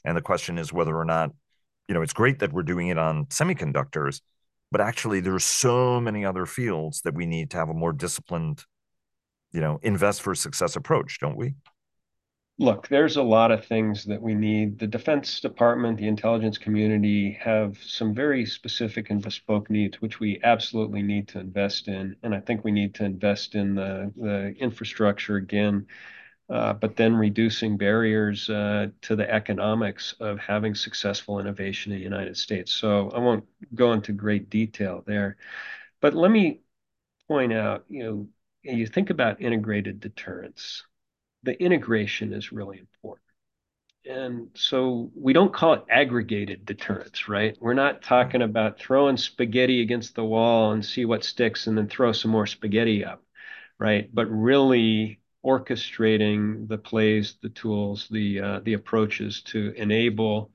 And 0.06 0.18
the 0.18 0.22
question 0.22 0.58
is 0.58 0.74
whether 0.74 0.98
or 0.98 1.06
not, 1.06 1.32
you 1.88 1.94
know, 1.94 2.02
it's 2.02 2.14
great 2.14 2.40
that 2.40 2.54
we're 2.54 2.64
doing 2.64 2.88
it 2.88 2.98
on 2.98 3.26
semiconductors, 3.26 4.22
but 4.72 4.82
actually 4.82 5.20
there's 5.20 5.44
so 5.44 6.00
many 6.00 6.26
other 6.26 6.46
fields 6.46 7.02
that 7.02 7.14
we 7.14 7.26
need 7.26 7.50
to 7.52 7.58
have 7.58 7.70
a 7.70 7.74
more 7.74 7.94
disciplined 7.94 8.64
you 9.52 9.62
know 9.62 9.80
invest 9.82 10.22
for 10.22 10.36
success 10.36 10.76
approach 10.76 11.20
don't 11.20 11.38
we? 11.38 11.56
Look 12.58 12.90
there's 12.90 13.16
a 13.16 13.24
lot 13.24 13.52
of 13.52 13.66
things 13.66 14.04
that 14.06 14.22
we 14.22 14.36
need. 14.36 14.80
The 14.80 14.88
defense 14.88 15.40
department 15.40 15.98
the 15.98 16.08
intelligence 16.08 16.58
community 16.58 17.38
have 17.42 17.78
some 17.82 18.14
very 18.14 18.46
specific 18.46 19.10
and 19.10 19.22
bespoke 19.22 19.70
needs 19.70 20.02
which 20.02 20.20
we 20.20 20.40
absolutely 20.44 21.02
need 21.02 21.28
to 21.30 21.40
invest 21.40 21.88
in 21.88 22.16
and 22.24 22.36
i 22.36 22.40
think 22.40 22.64
we 22.64 22.72
need 22.72 22.94
to 22.96 23.06
invest 23.06 23.56
in 23.56 23.76
the, 23.76 24.12
the 24.18 24.54
infrastructure 24.60 25.38
again 25.38 25.88
uh, 26.50 26.74
but 26.74 26.96
then 26.96 27.16
reducing 27.16 27.78
barriers 27.78 28.50
uh, 28.50 28.88
to 29.02 29.16
the 29.16 29.30
economics 29.32 30.16
of 30.20 30.40
having 30.40 30.74
successful 30.76 31.40
innovation 31.40 31.92
in 31.92 32.00
the 32.00 32.04
United 32.04 32.38
States. 32.38 32.72
So 32.72 33.10
I 33.12 33.20
won't 33.20 33.46
go 33.76 33.94
into 33.94 34.14
great 34.14 34.50
detail 34.50 35.04
there, 35.06 35.38
but 36.02 36.14
let 36.16 36.32
me 36.32 36.62
point 37.28 37.54
out, 37.54 37.86
you 37.90 38.04
know, 38.04 38.28
you 38.64 38.88
think 38.88 39.10
about 39.10 39.42
integrated 39.42 40.00
deterrence, 40.00 40.84
the 41.44 41.62
integration 41.62 42.34
is 42.34 42.52
really 42.52 42.80
important. 42.80 43.26
And 44.06 44.50
so 44.56 45.12
we 45.16 45.34
don't 45.34 45.54
call 45.54 45.74
it 45.74 45.84
aggregated 45.90 46.66
deterrence, 46.66 47.28
right? 47.28 47.56
We're 47.60 47.74
not 47.74 48.02
talking 48.02 48.42
about 48.42 48.80
throwing 48.80 49.18
spaghetti 49.18 49.82
against 49.82 50.16
the 50.16 50.24
wall 50.26 50.72
and 50.72 50.84
see 50.84 51.06
what 51.06 51.24
sticks 51.24 51.68
and 51.68 51.78
then 51.78 51.88
throw 51.88 52.12
some 52.12 52.32
more 52.32 52.48
spaghetti 52.48 53.06
up, 53.06 53.24
right? 53.78 54.10
But 54.14 54.26
really 54.28 55.19
orchestrating 55.46 56.68
the 56.68 56.78
plays, 56.78 57.36
the 57.42 57.50
tools, 57.50 58.08
the 58.12 58.40
uh, 58.40 58.60
the 58.64 58.74
approaches 58.74 59.42
to 59.44 59.74
enable 59.76 60.52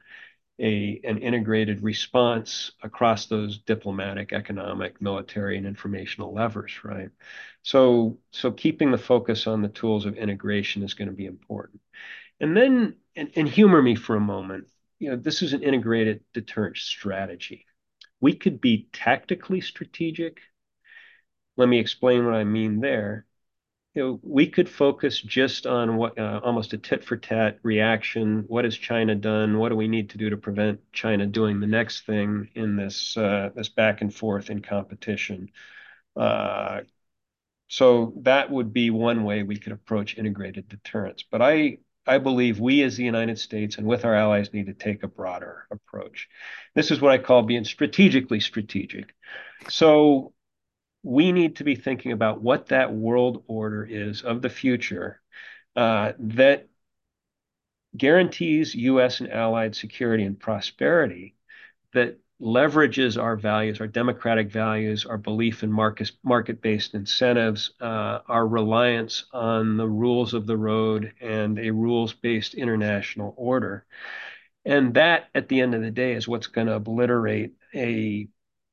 a 0.61 1.01
an 1.05 1.19
integrated 1.19 1.83
response 1.83 2.73
across 2.83 3.27
those 3.27 3.59
diplomatic, 3.59 4.33
economic, 4.33 5.01
military, 5.01 5.57
and 5.59 5.67
informational 5.67 6.33
levers, 6.33 6.73
right? 6.85 7.11
So 7.63 8.19
so 8.31 8.53
keeping 8.53 8.91
the 8.91 8.99
focus 8.99 9.47
on 9.47 9.63
the 9.63 9.69
tools 9.69 10.07
of 10.07 10.17
integration 10.17 10.83
is 10.83 10.95
going 10.95 11.09
to 11.09 11.15
be 11.15 11.27
important. 11.27 11.81
And 12.41 12.57
then 12.57 12.97
and, 13.17 13.31
and 13.37 13.49
humor 13.49 13.83
me 13.83 13.95
for 13.95 14.17
a 14.17 14.21
moment. 14.21 14.69
You 14.99 15.11
know, 15.11 15.17
this 15.17 15.43
is 15.43 15.53
an 15.53 15.63
integrated 15.63 16.21
deterrence 16.33 16.81
strategy. 16.81 17.67
We 18.21 18.35
could 18.35 18.61
be 18.61 18.89
tactically 18.93 19.61
strategic. 19.61 20.41
Let 21.57 21.69
me 21.69 21.79
explain 21.79 22.25
what 22.25 22.35
I 22.35 22.45
mean 22.45 22.81
there 22.81 23.27
you 23.95 24.03
know, 24.03 24.21
we 24.23 24.49
could 24.49 24.69
focus 24.69 25.21
just 25.21 25.67
on 25.67 25.97
what 25.97 26.19
uh, 26.19 26.41
almost 26.43 26.73
a 26.73 26.79
tit 26.79 27.05
for 27.05 27.17
tat 27.17 27.59
reaction. 27.63 28.45
What 28.49 28.65
has 28.65 28.77
China 28.77 29.15
done? 29.15 29.59
What 29.59 29.69
do 29.69 29.77
we 29.77 29.87
need 29.87 30.11
to 30.11 30.19
do 30.19 30.31
to 30.31 30.37
prevent 30.37 30.81
China 30.93 31.27
doing 31.27 31.61
the 31.61 31.69
next 31.69 32.05
thing 32.05 32.49
in 32.55 32.75
this 32.77 33.17
uh, 33.17 33.51
this 33.55 33.69
back 33.69 34.01
and 34.01 34.13
forth 34.13 34.51
in 34.51 34.63
competition? 34.63 35.51
Uh, 36.17 36.81
so 37.69 38.15
that 38.23 38.51
would 38.51 38.73
be 38.73 38.91
one 38.91 39.25
way 39.25 39.43
we 39.43 39.59
could 39.59 39.73
approach 39.73 40.19
integrated 40.19 40.69
deterrence. 40.69 41.25
But 41.31 41.41
I 41.41 41.79
I 42.07 42.19
believe 42.19 42.59
we 42.59 42.83
as 42.83 42.97
the 42.97 43.05
United 43.05 43.39
States 43.39 43.79
and 43.79 43.87
with 43.87 44.05
our 44.05 44.15
allies 44.15 44.53
need 44.53 44.67
to 44.67 44.75
take 44.75 45.05
a 45.05 45.09
broader 45.09 45.67
approach. 45.71 46.29
This 46.75 46.91
is 46.91 47.01
what 47.01 47.13
I 47.13 47.19
call 47.19 47.43
being 47.43 47.65
strategically 47.65 48.41
strategic. 48.41 49.15
So 49.69 50.35
we 51.05 51.33
need 51.33 51.57
to 51.57 51.65
be 51.65 51.77
thinking 51.77 52.13
about 52.13 52.43
what 52.43 52.67
that 52.69 52.93
world 52.93 53.45
order 53.47 53.85
is 53.85 54.23
of 54.23 54.43
the 54.43 54.49
future 54.49 55.21
uh, 55.77 56.13
that 56.19 56.67
guarantees 57.97 58.75
U.S. 58.75 59.21
and 59.21 59.31
allied 59.31 59.77
security 59.77 60.25
and 60.25 60.41
prosperity, 60.41 61.37
that 61.93 62.19
leverages 62.41 63.21
our 63.23 63.37
values, 63.37 63.81
our 63.81 63.87
democratic 63.87 64.51
values, 64.51 65.07
our 65.07 65.19
belief 65.19 65.63
in 65.63 65.71
market, 65.71 66.11
market-based 66.25 66.95
incentives, 66.95 67.73
uh, 67.81 68.21
our 68.27 68.47
reliance 68.47 69.27
on 69.33 69.77
the 69.77 69.89
rules 69.89 70.35
of 70.35 70.47
the 70.47 70.57
road 70.57 71.13
and 71.21 71.59
a 71.59 71.71
rules-based 71.71 72.55
international 72.55 73.35
order. 73.37 73.85
And 74.65 74.95
that, 74.95 75.29
at 75.35 75.49
the 75.49 75.61
end 75.61 75.75
of 75.75 75.83
the 75.83 75.91
day, 75.91 76.15
is 76.15 76.27
what's 76.27 76.47
going 76.47 76.67
to 76.67 76.75
obliterate 76.75 77.53
a 77.75 78.29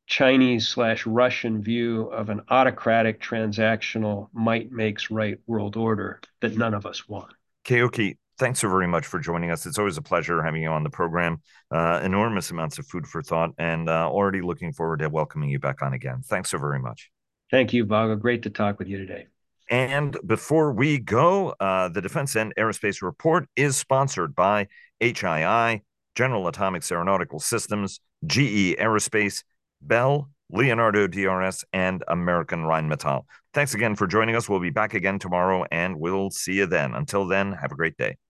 Chinese 0.08 0.68
slash 0.68 1.06
Russian 1.06 1.62
view 1.62 2.04
of 2.08 2.30
an 2.30 2.42
autocratic, 2.50 3.22
transactional, 3.22 4.28
might 4.34 4.72
makes 4.72 5.10
right 5.10 5.38
world 5.48 5.78
order 5.78 6.20
that 6.42 6.58
none 6.58 6.74
of 6.74 6.86
us 6.86 7.08
want. 7.08 7.32
Keoki, 7.66 8.18
thanks 8.38 8.60
so 8.60 8.70
very 8.70 8.88
much 8.88 9.06
for 9.06 9.20
joining 9.20 9.52
us. 9.52 9.66
It's 9.66 9.78
always 9.78 9.98
a 9.98 10.02
pleasure 10.02 10.42
having 10.44 10.64
you 10.64 10.70
on 10.70 10.84
the 10.84 10.90
program. 10.90 11.42
Uh, 11.70 12.02
enormous 12.04 12.52
amounts 12.52 12.80
of 12.80 12.88
food 12.88 13.08
for 13.08 13.22
thought, 13.22 13.52
and 13.58 13.88
uh, 13.88 14.10
already 14.10 14.42
looking 14.42 14.74
forward 14.74 15.00
to 15.00 15.10
welcoming 15.10 15.50
you 15.50 15.60
back 15.60 15.82
on 15.82 15.94
again. 15.94 16.22
Thanks 16.26 16.50
so 16.50 16.58
very 16.58 16.80
much. 16.80 17.12
Thank 17.52 17.72
you, 17.74 17.86
Vago. 17.86 18.16
Great 18.16 18.44
to 18.44 18.50
talk 18.50 18.80
with 18.80 18.88
you 18.88 18.98
today. 18.98 19.28
And 19.70 20.18
before 20.26 20.74
we 20.74 21.00
go, 21.00 21.56
uh, 21.60 21.88
the 21.90 22.02
Defense 22.02 22.36
and 22.36 22.54
Aerospace 22.56 23.02
Report 23.02 23.48
is 23.56 23.78
sponsored 23.78 24.36
by 24.36 24.68
HII, 25.00 25.82
General 26.16 26.48
Atomics 26.48 26.92
Aeronautical 26.92 27.40
Systems, 27.40 28.02
GE 28.26 28.76
Aerospace, 28.78 29.44
Bell, 29.82 30.30
Leonardo 30.52 31.08
DRS, 31.08 31.64
and 31.74 32.04
American 32.08 32.64
Rheinmetall. 32.64 33.26
Thanks 33.54 33.74
again 33.74 33.96
for 33.96 34.08
joining 34.08 34.36
us. 34.36 34.48
We'll 34.48 34.60
be 34.60 34.70
back 34.70 34.94
again 34.94 35.20
tomorrow 35.20 35.66
and 35.72 36.00
we'll 36.00 36.30
see 36.30 36.54
you 36.54 36.66
then. 36.66 36.94
Until 36.94 37.28
then, 37.28 37.54
have 37.54 37.72
a 37.72 37.76
great 37.76 37.98
day. 37.98 38.18